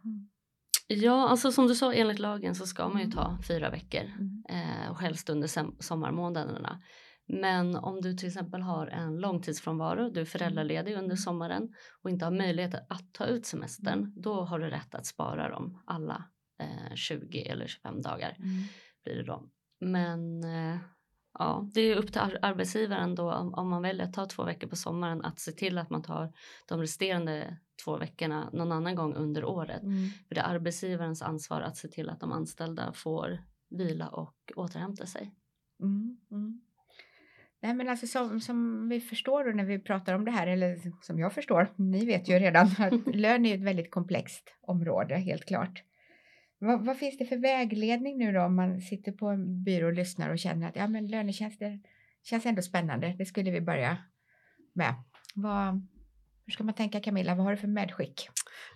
Ja, 0.87 1.29
alltså 1.29 1.53
som 1.53 1.67
du 1.67 1.75
sa 1.75 1.93
enligt 1.95 2.19
lagen 2.19 2.55
så 2.55 2.67
ska 2.67 2.89
man 2.89 3.03
ju 3.03 3.11
ta 3.11 3.39
fyra 3.49 3.71
veckor 3.71 4.01
Mm. 4.01 4.43
eh, 4.49 4.91
och 4.91 5.01
helst 5.01 5.31
under 5.31 5.49
sommarmånaderna. 5.83 6.83
Men 7.33 7.77
om 7.77 8.01
du 8.01 8.15
till 8.15 8.29
exempel 8.29 8.63
har 8.63 8.87
en 8.87 9.19
långtidsfrånvaro, 9.21 10.11
du 10.11 10.21
är 10.21 10.25
föräldraledig 10.25 10.95
under 10.97 11.17
sommaren 11.17 11.75
och 12.03 12.11
inte 12.11 12.25
har 12.25 12.33
möjlighet 12.33 12.75
att 12.75 13.13
ta 13.13 13.27
ut 13.27 13.47
semestern, 13.47 14.13
då 14.17 14.43
har 14.45 14.59
du 14.59 14.71
rätt 14.71 14.95
att 14.95 15.07
spara 15.07 15.51
dem 15.51 15.83
alla 15.87 16.25
eh, 16.61 16.95
20 16.95 17.43
eller 17.43 17.67
25 17.67 18.03
dagar 18.03 18.35
Mm. 18.39 18.49
blir 19.05 19.15
det 19.17 19.23
då. 19.25 19.49
Men 19.81 20.45
eh, 20.45 20.79
ja, 21.39 21.69
det 21.75 21.81
är 21.81 21.97
upp 21.97 22.13
till 22.13 22.21
ar- 22.21 22.39
arbetsgivaren 22.43 23.15
då 23.15 23.33
om, 23.33 23.55
om 23.55 23.69
man 23.69 23.83
väljer 23.83 24.05
att 24.07 24.13
ta 24.15 24.27
två 24.27 24.45
veckor 24.45 24.69
på 24.69 24.77
sommaren 24.77 25.25
att 25.25 25.39
se 25.41 25.53
till 25.53 25.79
att 25.79 25.91
man 25.91 26.03
tar 26.03 26.33
de 26.69 26.81
resterande 26.81 27.57
två 27.85 27.97
veckorna 27.97 28.51
någon 28.53 28.73
annan 28.73 28.95
gång 28.95 29.15
under 29.15 29.45
året. 29.45 29.83
Mm. 29.83 30.09
För 30.29 30.35
det 30.35 30.41
är 30.41 30.55
arbetsgivarens 30.55 31.23
ansvar 31.23 31.61
att 31.61 31.77
se 31.77 31.89
till 31.89 32.11
att 32.11 32.21
de 32.21 32.33
anställda 32.33 32.93
får 32.93 33.39
vila 33.71 34.09
och 34.09 34.37
återhämta 34.57 35.07
sig. 35.07 35.35
Mm, 35.83 36.17
mm. 36.31 36.61
Nej 37.63 37.75
men 37.75 37.89
alltså 37.89 38.07
som, 38.07 38.41
som 38.41 38.89
vi 38.89 39.01
förstår 39.01 39.45
då 39.45 39.51
när 39.51 39.65
vi 39.65 39.79
pratar 39.79 40.15
om 40.15 40.25
det 40.25 40.31
här, 40.31 40.47
eller 40.47 40.79
som 41.03 41.19
jag 41.19 41.33
förstår, 41.33 41.69
ni 41.77 42.07
vet 42.07 42.29
ju 42.29 42.39
redan 42.39 42.67
att 42.79 43.07
lön 43.17 43.47
är 43.47 43.55
ett 43.55 43.63
väldigt 43.63 43.91
komplext 43.91 44.55
område, 44.61 45.15
helt 45.15 45.45
klart. 45.45 45.83
Vad, 46.59 46.87
vad 46.87 46.97
finns 46.97 47.19
det 47.19 47.25
för 47.25 47.37
vägledning 47.37 48.19
nu 48.19 48.33
då 48.33 48.43
om 48.43 48.57
man 48.57 48.81
sitter 48.81 49.13
på 49.13 49.27
en 49.27 49.65
byrå 49.65 49.87
och 49.87 49.93
lyssnar 49.93 50.31
och 50.31 50.39
känner 50.39 50.69
att 50.69 50.77
ja 50.77 50.89
men 50.89 51.09
lönetjänster 51.09 51.81
känns 52.23 52.47
ändå 52.47 52.63
spännande, 52.63 53.15
det 53.19 53.27
skulle 53.27 53.51
vi 53.51 53.61
börja 53.61 53.97
med. 54.73 54.95
Vad, 55.35 55.87
hur 56.51 56.55
ska 56.55 56.65
man 56.65 56.75
tänka 56.75 57.01
Camilla, 57.01 57.35
vad 57.35 57.45
har 57.45 57.51
du 57.51 57.57
för 57.57 57.67
medskick? 57.69 58.29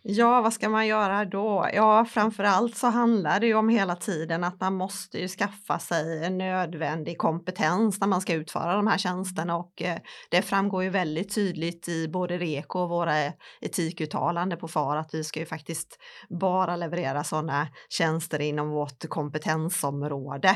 Ja, 0.02 0.40
vad 0.40 0.52
ska 0.52 0.68
man 0.68 0.86
göra 0.86 1.24
då? 1.24 1.68
Ja, 1.74 2.04
framförallt 2.04 2.76
så 2.76 2.86
handlar 2.86 3.40
det 3.40 3.46
ju 3.46 3.54
om 3.54 3.68
hela 3.68 3.96
tiden 3.96 4.44
att 4.44 4.60
man 4.60 4.74
måste 4.74 5.18
ju 5.18 5.28
skaffa 5.28 5.78
sig 5.78 6.24
en 6.24 6.38
nödvändig 6.38 7.18
kompetens 7.18 8.00
när 8.00 8.06
man 8.08 8.20
ska 8.20 8.34
utföra 8.34 8.76
de 8.76 8.86
här 8.86 8.98
tjänsterna 8.98 9.56
och 9.56 9.82
eh, 9.82 9.98
det 10.30 10.42
framgår 10.42 10.82
ju 10.82 10.90
väldigt 10.90 11.34
tydligt 11.34 11.88
i 11.88 12.08
både 12.08 12.38
REKO 12.38 12.78
och 12.78 12.88
våra 12.88 13.14
etikuttalande 13.60 14.56
på 14.56 14.68
FAR 14.68 14.96
att 14.96 15.14
vi 15.14 15.24
ska 15.24 15.40
ju 15.40 15.46
faktiskt 15.46 15.98
bara 16.40 16.76
leverera 16.76 17.24
sådana 17.24 17.68
tjänster 17.88 18.40
inom 18.40 18.70
vårt 18.70 19.08
kompetensområde. 19.08 20.48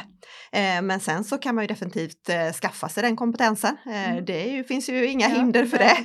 Eh, 0.53 0.83
Men 0.83 1.01
sen 1.01 1.25
så 1.25 1.39
kan 1.39 1.55
man 1.55 1.65
ju 1.65 1.69
definitivt 1.69 2.29
eh, 2.29 2.53
skaffa 2.53 2.89
sig 2.89 3.03
den 3.03 3.17
kompetensen. 3.17 3.77
Mm. 3.87 4.25
Det 4.25 4.45
ju, 4.45 4.65
finns 4.65 4.89
ju 4.89 5.07
inga 5.07 5.29
Ja, 5.29 5.35
hinder 5.35 5.65
för 5.67 5.79
det 5.79 5.97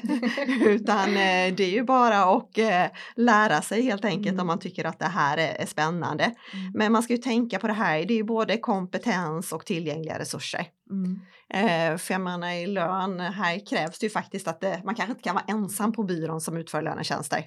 utan 0.70 1.03
eh, 1.10 1.56
det 1.56 1.64
är 1.64 1.72
ju 1.72 1.84
bara 1.84 2.24
att 2.24 2.58
eh, 2.58 2.86
lära 3.16 3.62
sig 3.62 3.82
helt 3.82 4.06
enkelt 4.06 4.34
Mm. 4.34 4.40
om 4.40 4.48
man 4.48 4.60
tycker 4.60 4.86
att 4.86 5.00
det 5.00 5.06
här 5.06 5.38
är, 5.38 5.56
är 5.62 5.66
spännande. 5.66 6.24
Mm. 6.24 6.72
Men 6.74 6.92
man 6.92 7.04
ska 7.04 7.14
ju 7.14 7.18
tänka 7.22 7.60
på 7.60 7.68
det 7.68 7.74
här, 7.74 8.06
det 8.06 8.14
är 8.14 8.18
ju 8.18 8.24
både 8.24 8.58
kompetens 8.58 9.52
och 9.52 9.66
tillgängliga 9.66 10.20
resurser. 10.20 10.66
Mm. 10.92 11.20
Eh, 11.50 11.98
för 11.98 12.14
jag 12.14 12.22
menar 12.22 12.52
i 12.52 12.68
lön, 12.68 13.20
här 13.20 13.66
krävs 13.70 14.00
det 14.00 14.06
ju 14.06 14.10
faktiskt 14.10 14.48
att 14.48 14.62
det, 14.62 14.82
man 14.86 14.96
kanske 14.96 15.12
inte 15.12 15.24
kan 15.24 15.36
vara 15.36 15.46
ensam 15.48 15.92
på 15.92 16.04
byrån 16.04 16.42
som 16.42 16.58
utför 16.58 16.82
lönetjänster. 16.82 17.44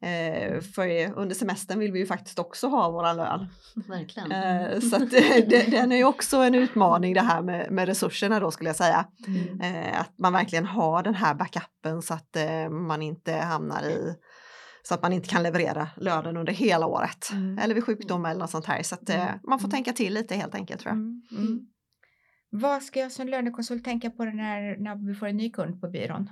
Eh, 0.00 0.60
för 0.60 1.12
under 1.18 1.34
semestern 1.34 1.78
vill 1.78 1.92
vi 1.92 1.98
ju 1.98 2.06
faktiskt 2.06 2.38
också 2.38 2.66
ha 2.68 2.90
våran 2.90 3.16
lön. 3.16 3.46
Verkligen. 3.88 4.32
Eh, 4.32 4.80
så 4.80 4.96
att, 4.96 5.02
eh, 5.02 5.48
det, 5.48 5.70
den 5.70 5.92
är 5.92 5.96
ju 5.96 6.04
också 6.04 6.36
en 6.36 6.54
utmaning 6.54 7.14
det 7.14 7.20
här 7.20 7.42
med, 7.42 7.70
med 7.72 7.86
resurserna 7.88 8.40
då 8.40 8.50
skulle 8.50 8.68
jag 8.70 8.76
säga. 8.76 9.06
Mm. 9.26 9.60
Eh, 9.60 10.00
att 10.00 10.18
man 10.18 10.32
verkligen 10.32 10.66
har 10.66 11.02
den 11.02 11.14
här 11.14 11.34
backupen 11.34 12.02
så 12.02 12.14
att 12.14 12.36
eh, 12.36 12.68
man 12.70 13.02
inte 13.02 13.32
hamnar 13.34 13.82
i 13.82 14.14
så 14.82 14.94
att 14.94 15.02
man 15.02 15.12
inte 15.12 15.28
kan 15.28 15.42
leverera 15.42 15.88
lönen 15.96 16.36
under 16.36 16.52
hela 16.52 16.86
året. 16.86 17.30
Mm. 17.32 17.58
Eller 17.58 17.74
vid 17.74 17.84
sjukdom 17.84 18.24
eller 18.26 18.40
något 18.40 18.50
sånt 18.50 18.66
här. 18.66 18.82
Så 18.82 18.94
att 18.94 19.10
eh, 19.10 19.22
Mm. 19.28 19.38
man 19.48 19.58
får 19.58 19.68
Mm. 19.68 19.74
tänka 19.74 19.92
till 19.92 20.14
lite 20.14 20.34
helt 20.36 20.54
enkelt 20.54 20.80
tror 20.80 20.90
jag. 20.90 20.98
Mm. 20.98 21.22
Mm. 21.30 21.60
Vad 22.50 22.82
ska 22.82 23.00
jag 23.00 23.12
som 23.12 23.28
lönekonsult 23.28 23.84
tänka 23.84 24.10
på 24.10 24.24
när, 24.24 24.76
när 24.78 25.08
vi 25.08 25.14
får 25.14 25.26
en 25.26 25.36
ny 25.36 25.50
kund 25.50 25.80
på 25.80 25.88
byrån? 25.88 26.30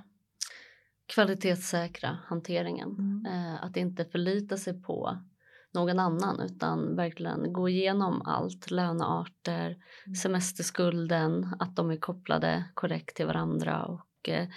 Kvalitetssäkra 1.07 2.17
hanteringen. 2.25 2.89
Mm. 2.89 3.25
Eh, 3.25 3.63
att 3.63 3.77
inte 3.77 4.05
förlita 4.05 4.57
sig 4.57 4.81
på 4.81 5.17
någon 5.73 5.99
annan 5.99 6.39
utan 6.39 6.95
verkligen 6.95 7.53
gå 7.53 7.69
igenom 7.69 8.21
allt, 8.21 8.71
lönearter, 8.71 9.77
Mm. 10.05 10.15
semesterskulden, 10.15 11.55
att 11.59 11.75
de 11.75 11.91
är 11.91 11.97
kopplade 11.97 12.65
korrekt 12.73 13.15
till 13.15 13.25
varandra 13.25 13.85
och 13.85 14.29
eh, 14.29 14.47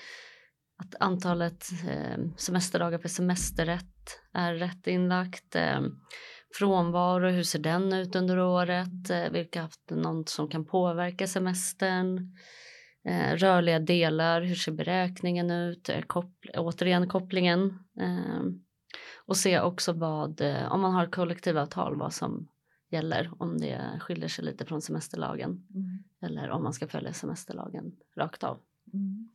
att 0.79 0.95
antalet 1.01 1.67
eh, 1.89 2.19
semesterdagar 2.37 2.99
för 2.99 3.09
semesterrätt 3.09 4.21
är 4.33 4.55
rätt 4.55 4.87
inlagt. 4.87 5.57
Eh, 5.57 5.81
frånvaro, 6.59 7.29
hur 7.29 7.43
ser 7.43 7.59
den 7.59 7.93
ut 7.93 8.17
under 8.17 8.39
året? 8.39 9.11
Eh, 9.11 9.31
vilka 9.31 9.59
har 9.59 9.63
haft 9.63 9.91
något 9.91 10.29
som 10.29 10.49
kan 10.49 10.65
påverka 10.65 11.27
semestern? 11.27 12.37
Eh, 13.09 13.37
rörliga 13.37 13.79
delar, 13.79 14.43
hur 14.43 14.55
ser 14.55 14.73
beräkningen 14.73 15.51
ut? 15.51 15.89
Eh, 15.89 16.01
koppl- 16.01 16.57
återigen 16.59 17.09
kopplingen. 17.09 17.79
Eh, 18.01 18.43
och 19.27 19.37
se 19.37 19.61
också 19.61 19.93
vad, 19.93 20.41
eh, 20.41 20.73
om 20.73 20.81
man 20.81 20.95
har 20.95 21.07
kollektivavtal, 21.07 21.97
vad 21.99 22.13
som 22.13 22.49
gäller, 22.91 23.31
om 23.39 23.59
det 23.59 23.81
skiljer 24.01 24.29
sig 24.29 24.45
lite 24.45 24.65
från 24.65 24.83
semesterlagen 24.83 25.67
Mm. 25.75 26.05
eller 26.23 26.51
om 26.51 26.63
man 26.63 26.73
ska 26.73 26.89
följa 26.89 27.13
semesterlagen 27.13 27.93
rakt 28.17 28.45
av. 28.45 28.59
Mm. 28.93 29.29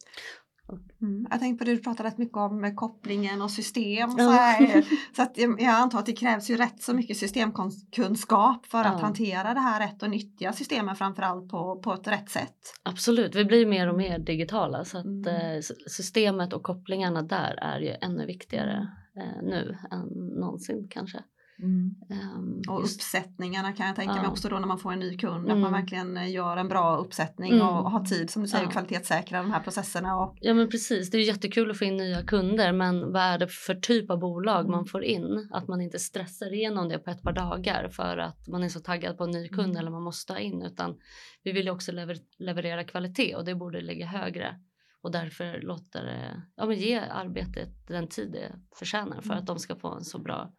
Mm. 1.02 1.28
Jag 1.32 1.40
tänkte 1.40 1.66
på 1.66 1.70
det 1.70 1.76
du 1.76 1.84
pratade 1.84 2.10
rätt 2.10 2.18
mycket 2.18 2.38
om 2.38 2.62
med 2.62 2.76
kopplingen 2.76 3.42
och 3.42 3.52
system. 3.52 4.12
Så 4.12 4.30
här. 4.30 4.86
så 5.16 5.22
att 5.22 5.38
jag 5.38 5.64
antar 5.64 6.00
att 6.00 6.06
det 6.06 6.14
krävs 6.14 6.50
ju 6.50 6.58
rätt 6.58 6.82
så 6.82 6.94
mycket 6.94 7.18
systemkunskap 7.18 8.66
för 8.66 8.80
att 8.80 8.86
Ja. 8.94 8.98
hantera 9.06 9.54
det 9.54 9.60
här 9.60 9.80
rätt 9.88 10.04
och 10.04 10.10
nyttja 10.10 10.54
systemen 10.54 10.96
framförallt 10.96 11.50
på, 11.50 11.82
på 11.84 11.94
ett 11.94 12.08
rätt 12.08 12.30
sätt. 12.30 12.58
Absolut, 12.84 13.36
vi 13.36 13.46
blir 13.46 13.66
mer 13.66 13.90
och 13.90 13.98
mer 13.98 14.20
digitala 14.20 14.86
så 14.86 14.98
att 14.98 15.06
Mm. 15.06 15.26
eh, 15.28 15.62
systemet 15.88 16.54
och 16.54 16.64
kopplingarna 16.64 17.22
där 17.22 17.60
är 17.62 17.80
ju 17.80 17.96
ännu 18.02 18.26
viktigare 18.26 18.88
eh, 19.18 19.44
nu 19.44 19.78
än 19.92 20.08
någonsin 20.40 20.88
kanske. 20.90 21.24
Mm. 21.60 21.96
Ehm, 22.10 22.62
Och 22.70 22.82
just- 22.82 22.96
uppsättningarna 22.96 23.74
kan 23.74 23.88
jag 23.88 23.96
tänka 23.96 24.14
mig 24.14 24.22
Ja. 24.24 24.30
också 24.32 24.50
då 24.50 24.60
när 24.60 24.68
man 24.68 24.80
får 24.80 24.92
en 24.94 25.00
ny 25.00 25.18
kund. 25.18 25.46
Att 25.46 25.50
Mm. 25.52 25.60
man 25.62 25.72
verkligen 25.72 26.18
eh, 26.18 26.32
gör 26.32 26.58
en 26.58 26.68
bra 26.68 26.98
uppsättning 26.98 27.52
Mm. 27.54 27.68
och 27.68 27.92
har 27.92 28.06
tid 28.06 28.30
som 28.30 28.42
du 28.42 28.48
säger 28.48 28.64
Ja. 28.64 28.72
kvalitetssäkra 28.72 29.42
de 29.42 29.52
här 29.52 29.60
processerna. 29.60 30.18
Och, 30.20 30.38
Ja 30.42 30.54
men 30.54 30.70
precis, 30.70 31.10
det 31.10 31.18
är 31.18 31.22
jättekul 31.28 31.72
att 31.72 31.78
få 31.78 31.84
in 31.86 31.98
nya 31.98 32.24
kunder 32.24 32.72
men 32.74 33.12
vad 33.14 33.22
är 33.22 33.38
det 33.38 33.48
för 33.48 33.76
typ 33.76 34.10
av 34.12 34.20
bolag 34.20 34.60
Mm. 34.60 34.72
man 34.72 34.86
får 34.86 35.04
in? 35.04 35.50
Att 35.52 35.68
man 35.68 35.82
inte 35.82 36.00
stressar 36.00 36.54
igenom 36.54 36.90
det 36.90 37.00
på 37.00 37.10
ett 37.12 37.22
par 37.22 37.34
dagar 37.34 37.90
för 37.90 38.18
att 38.18 38.48
man 38.48 38.64
är 38.64 38.70
så 38.70 38.80
taggad 38.80 39.18
på 39.18 39.24
en 39.24 39.32
ny 39.32 39.48
kund 39.50 39.70
Mm. 39.72 39.78
eller 39.78 39.92
man 39.92 40.04
måste 40.04 40.34
ha 40.34 40.40
in 40.40 40.62
utan 40.62 40.96
vi 41.44 41.52
vill 41.52 41.66
ju 41.66 41.72
också 41.72 41.92
lever- 41.92 42.20
leverera 42.40 42.84
kvalitet 42.84 43.36
och 43.36 43.46
det 43.46 43.56
borde 43.56 43.82
ligga 43.82 44.06
högre 44.06 44.56
och 45.02 45.12
därför 45.12 45.62
låter 45.62 46.04
det, 46.04 46.42
ja 46.56 46.66
men 46.66 46.78
ge 46.78 47.00
arbetet 47.00 47.88
den 47.88 48.08
tid 48.08 48.32
det 48.32 48.52
förtjänar 48.80 49.22
för 49.22 49.30
Mm. 49.30 49.38
att 49.38 49.46
de 49.46 49.60
ska 49.60 49.76
få 49.76 49.88
en 49.96 50.04
så 50.04 50.20
bra 50.20 50.52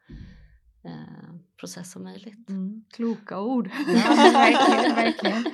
process 1.60 1.92
som 1.92 2.02
möjligt. 2.02 2.48
Mm. 2.48 2.84
kloka 2.94 3.40
ord. 3.40 3.70
Ja, 3.86 4.14
verkligen, 4.32 4.94
verkligen. 4.94 5.44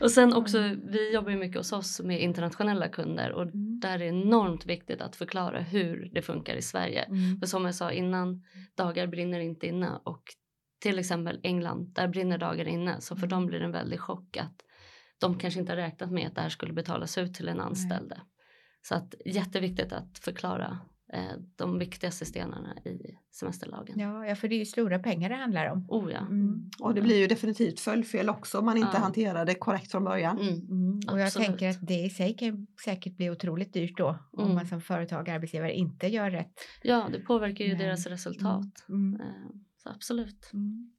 Och 0.00 0.10
sen 0.10 0.32
också, 0.34 0.58
vi 0.84 1.14
jobbar 1.14 1.30
ju 1.30 1.36
mycket 1.36 1.56
hos 1.56 1.72
oss 1.72 2.00
med 2.00 2.22
internationella 2.22 2.88
kunder 2.88 3.32
och 3.32 3.42
Mm. 3.42 3.80
där 3.80 3.94
är 3.94 3.98
det 3.98 4.06
enormt 4.06 4.66
viktigt 4.66 5.00
att 5.00 5.16
förklara 5.16 5.60
hur 5.60 6.10
det 6.12 6.22
funkar 6.22 6.54
i 6.54 6.62
Sverige. 6.62 7.02
Mm. 7.02 7.40
För 7.40 7.46
som 7.46 7.64
jag 7.64 7.74
sa 7.74 7.92
innan, 7.92 8.42
dagar 8.76 9.06
brinner 9.06 9.40
inte 9.40 9.66
inne 9.66 9.90
och 10.04 10.22
till 10.82 10.98
exempel 10.98 11.40
England, 11.42 11.94
där 11.94 12.08
brinner 12.08 12.38
dagar 12.38 12.68
inne. 12.68 13.00
Så 13.00 13.16
för 13.16 13.26
dem 13.26 13.46
blir 13.46 13.58
det 13.58 13.64
en 13.64 13.72
väldig 13.72 14.00
chock 14.00 14.36
att 14.36 14.62
de 15.20 15.38
kanske 15.38 15.60
inte 15.60 15.72
har 15.72 15.76
räknat 15.76 16.10
med 16.10 16.26
att 16.26 16.34
det 16.34 16.40
här 16.40 16.48
skulle 16.48 16.72
betalas 16.72 17.18
ut 17.18 17.34
till 17.34 17.48
en 17.48 17.60
anställde. 17.60 18.20
Så 18.82 18.94
att 18.94 19.14
jätteviktigt 19.24 19.92
att 19.92 20.18
förklara 20.18 20.66
eh, 20.66 20.76
de 21.56 21.78
viktigaste 21.78 22.24
stenarna 22.24 22.76
i 22.84 23.18
semesterlagen. 23.30 23.98
Ja, 23.98 24.26
ja, 24.26 24.34
för 24.34 24.48
det 24.48 24.54
är 24.54 24.58
ju 24.58 24.64
stora 24.64 24.98
pengar 24.98 25.28
det 25.28 25.34
handlar 25.34 25.66
om. 25.66 25.86
Oh 25.88 26.12
ja. 26.12 26.18
Mm. 26.18 26.70
Och 26.80 26.94
det 26.94 27.02
blir 27.02 27.18
ju 27.18 27.26
definitivt 27.26 27.80
följdfel 27.80 28.28
också 28.30 28.58
om 28.58 28.64
man 28.64 28.76
inte 28.76 28.90
Ja. 28.94 28.98
hanterar 29.00 29.44
det 29.44 29.54
korrekt 29.54 29.90
från 29.90 30.04
början. 30.04 30.38
Mm. 30.38 30.54
Mm. 30.54 31.00
Och 31.10 31.20
jag 31.20 31.26
Absolut. 31.26 31.48
tänker 31.48 31.68
att 31.70 31.86
det 31.86 31.94
i 32.00 32.10
sig 32.10 32.36
kan 32.36 32.66
säkert 32.84 33.16
bli 33.16 33.30
otroligt 33.30 33.72
dyrt 33.72 33.96
då 33.98 34.18
om 34.32 34.44
Mm. 34.44 34.54
man 34.54 34.66
som 34.66 34.80
företag 34.80 35.20
och 35.22 35.28
arbetsgivare 35.28 35.74
inte 35.74 36.06
gör 36.06 36.30
rätt. 36.30 36.54
Ja, 36.82 37.08
det 37.12 37.20
påverkar 37.20 37.64
ju 37.64 37.74
Nej. 37.76 37.86
deras 37.86 38.06
resultat. 38.06 38.84
Mm. 38.88 39.20
Eh, 39.20 39.26
Så 39.82 39.88
absolut. 39.90 40.50
Mm. 40.52 40.92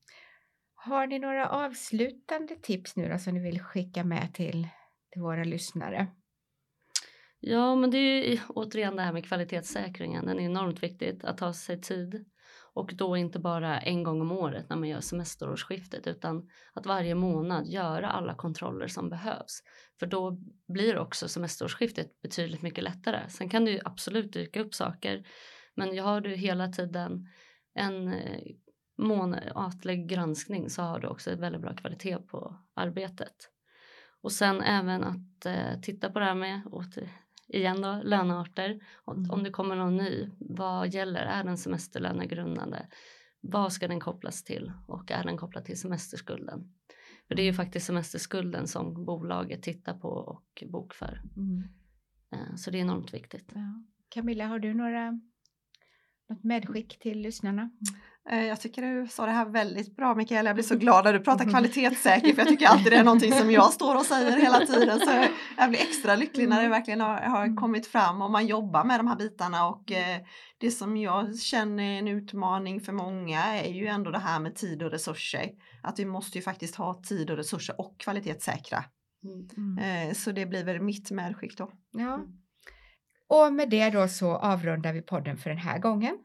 Har 0.74 1.08
ni 1.08 1.20
några 1.20 1.50
avslutande 1.50 2.56
tips 2.62 2.96
nu 2.96 3.10
då 3.10 3.18
som 3.18 3.34
ni 3.34 3.40
vill 3.40 3.60
skicka 3.62 4.04
med 4.04 4.34
till, 4.34 4.68
till 5.12 5.22
våra 5.22 5.44
lyssnare? 5.44 6.08
Ja, 7.44 7.76
men 7.76 7.92
det 7.92 7.98
är 7.98 8.32
ju 8.32 8.40
återigen 8.50 8.96
det 8.96 9.02
här 9.02 9.14
med 9.14 9.26
kvalitetssäkringen. 9.26 10.26
Den 10.26 10.40
är 10.40 10.44
enormt 10.44 10.84
viktigt 10.84 11.24
att 11.24 11.38
ta 11.38 11.54
sig 11.54 11.82
tid 11.82 12.26
Och 12.74 12.92
då 12.96 13.18
inte 13.18 13.40
bara 13.40 13.80
en 13.80 14.04
gång 14.04 14.22
om 14.22 14.32
året 14.32 14.70
när 14.70 14.78
man 14.78 14.90
gör 14.90 15.00
semesterårsskiftet 15.00 16.08
utan 16.08 16.50
att 16.74 16.86
varje 16.86 17.16
månad 17.16 17.68
göra 17.68 18.10
alla 18.10 18.36
kontroller 18.36 18.88
som 18.88 19.10
behövs. 19.10 19.64
För 20.00 20.06
då 20.06 20.38
blir 20.68 20.98
också 20.98 21.28
semesterårsskiftet 21.28 22.22
betydligt 22.22 22.62
mycket 22.62 22.84
lättare. 22.84 23.30
Sen 23.30 23.50
kan 23.50 23.66
det 23.66 23.72
ju 23.72 23.80
absolut 23.86 24.34
dyka 24.34 24.62
upp 24.62 24.74
saker 24.74 25.24
men 25.76 26.00
har 26.00 26.22
du 26.22 26.36
hela 26.36 26.68
tiden 26.68 27.28
en 27.74 28.14
eh, 28.14 28.42
månatlig 28.98 30.10
granskning 30.10 30.70
så 30.70 30.82
har 30.82 31.00
du 31.00 31.08
också 31.08 31.32
ett 31.32 31.40
väldigt 31.40 31.62
bra 31.62 31.76
kvalitet 31.76 32.18
på 32.18 32.56
arbetet. 32.74 33.36
Och 34.22 34.32
sen 34.32 34.62
även 34.62 35.04
att 35.04 35.46
eh, 35.46 35.82
titta 35.82 36.12
på 36.12 36.20
det 36.20 36.26
här 36.26 36.36
med 36.36 36.62
åter, 36.72 37.10
igen 37.54 37.82
då, 37.82 38.02
lönearter. 38.04 38.70
Mm. 38.70 39.32
Om 39.32 39.44
det 39.44 39.50
kommer 39.50 39.76
någon 39.76 39.98
ny, 39.98 40.30
vad 40.40 40.94
gäller? 40.94 41.22
Är 41.22 41.44
den 41.44 41.58
semesterlönegrundande? 41.58 42.86
Vad 43.42 43.74
ska 43.74 43.88
den 43.88 44.00
kopplas 44.00 44.44
till? 44.44 44.72
Och 44.88 45.12
är 45.12 45.24
den 45.24 45.38
kopplad 45.38 45.66
till 45.66 45.80
semesterskulden? 45.80 46.74
För 47.28 47.36
det 47.36 47.42
är 47.42 47.46
ju 47.46 47.54
faktiskt 47.54 47.86
semesterskulden 47.86 48.68
som 48.68 49.06
bolaget 49.06 49.64
tittar 49.64 49.94
på 49.94 50.08
och 50.08 50.64
bokför. 50.72 51.22
Mm. 51.38 51.64
Eh, 52.32 52.56
så 52.56 52.72
det 52.72 52.78
är 52.78 52.82
enormt 52.82 53.14
viktigt. 53.14 53.52
Ja. 53.56 53.84
Camilla, 54.10 54.48
har 54.48 54.60
du 54.60 54.74
några 54.74 55.12
något 56.30 56.44
medskick 56.44 57.00
till 57.00 57.22
lyssnarna? 57.22 57.72
Eh, 58.30 58.46
jag 58.46 58.62
tycker 58.62 58.82
du 58.82 59.08
sa 59.08 59.26
det 59.26 59.32
här 59.32 59.46
väldigt 59.46 59.96
bra 59.96 60.16
Mikaela. 60.16 60.50
Jag 60.50 60.56
blir 60.56 60.64
så 60.64 60.76
glad 60.76 61.06
när 61.06 61.14
du 61.14 61.20
pratar 61.20 61.50
kvalitetssäker 61.50 62.34
för 62.34 62.42
jag 62.42 62.48
tycker 62.48 62.68
alltid 62.68 62.92
det 62.92 62.98
är 62.98 63.04
någonting 63.04 63.34
som 63.34 63.52
jag 63.52 63.74
står 63.74 63.96
och 63.96 64.06
säger 64.06 64.38
hela 64.38 64.66
tiden. 64.66 65.00
Så 65.00 65.26
jag 65.58 65.70
blir 65.70 65.80
extra 65.80 66.16
lycklig 66.16 66.50
när 66.50 66.56
det 66.56 66.66
mm. 66.66 66.72
verkligen 66.72 67.02
har, 67.02 67.16
har 67.18 67.44
mm. 67.44 67.58
kommit 67.58 67.88
fram 67.88 68.22
och 68.22 68.32
man 68.32 68.48
jobbar 68.48 68.84
med 68.84 69.00
de 69.00 69.08
här 69.08 69.16
bitarna. 69.16 69.68
Och 69.68 69.92
eh, 69.92 70.22
det 70.58 70.72
som 70.72 70.98
jag 70.98 71.40
känner 71.40 71.84
är 71.84 72.00
en 72.00 72.08
utmaning 72.08 72.82
för 72.82 72.94
många 72.94 73.44
är 73.44 73.74
ju 73.74 73.88
ändå 73.88 74.12
det 74.12 74.20
här 74.20 74.40
med 74.40 74.56
tid 74.56 74.84
och 74.84 74.92
resurser. 74.92 75.50
Att 75.84 76.00
vi 76.00 76.06
måste 76.06 76.38
ju 76.38 76.42
faktiskt 76.42 76.76
ha 76.76 77.02
tid 77.04 77.32
och 77.32 77.38
resurser 77.38 77.82
och 77.82 78.00
kvalitetssäkra. 78.00 78.84
Mm. 79.58 79.78
Eh, 79.78 80.14
så 80.14 80.32
det 80.32 80.46
blir 80.46 80.64
väl 80.64 80.82
mitt 80.82 81.12
medskick 81.12 81.58
då. 81.58 81.72
Ja. 81.92 82.20
Och 83.28 83.54
med 83.54 83.70
det 83.70 83.90
då 83.90 84.08
så 84.08 84.36
avrundar 84.36 84.94
vi 84.94 85.02
podden 85.02 85.38
för 85.38 85.50
den 85.50 85.60
här 85.60 85.80
gången. 85.80 86.18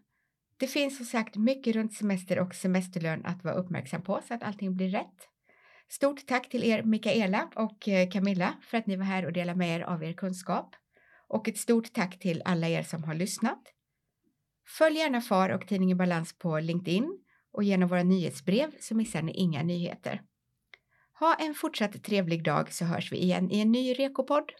Det 0.59 0.67
finns 0.67 0.97
som 0.97 1.07
sagt 1.07 1.37
mycket 1.37 1.77
runt 1.77 1.95
semester 1.95 2.39
och 2.39 2.55
semesterlön 2.55 3.27
att 3.27 3.45
vara 3.45 3.55
uppmärksam 3.55 4.03
på 4.03 4.21
så 4.29 4.35
att 4.35 4.43
allting 4.43 4.77
blir 4.77 4.89
rätt. 4.89 5.29
Stort 5.89 6.27
tack 6.27 6.49
till 6.49 6.65
er 6.65 6.83
Mikaela 6.83 7.51
och 7.55 7.89
eh, 7.89 8.09
Camilla 8.09 8.55
för 8.63 8.79
att 8.79 8.87
ni 8.87 8.97
var 8.97 9.05
här 9.05 9.27
och 9.27 9.33
delade 9.33 9.59
med 9.59 9.77
er 9.77 9.81
av 9.81 10.05
er 10.05 10.13
kunskap. 10.13 10.77
Och 11.29 11.49
ett 11.49 11.59
stort 11.59 11.93
tack 11.93 12.19
till 12.19 12.43
alla 12.45 12.69
er 12.69 12.83
som 12.83 13.05
har 13.05 13.15
lyssnat. 13.15 13.63
Följ 14.79 14.99
gärna 14.99 15.21
FAR 15.21 15.51
och 15.51 15.69
tidningen 15.69 15.99
Balans 15.99 16.39
på 16.39 16.59
LinkedIn 16.59 17.19
och 17.53 17.65
genom 17.65 17.89
våra 17.89 18.03
nyhetsbrev 18.03 18.71
så 18.81 18.95
missar 18.95 19.23
ni 19.23 19.33
inga 19.33 19.63
nyheter. 19.63 20.23
Ha 21.19 21.35
en 21.35 21.55
fortsatt 21.55 22.03
trevlig 22.03 22.45
dag 22.45 22.73
så 22.73 22.85
hörs 22.85 23.13
vi 23.13 23.17
igen 23.17 23.51
i 23.51 23.61
en 23.61 23.73
ny 23.73 23.93
Rekopodd. 23.93 24.53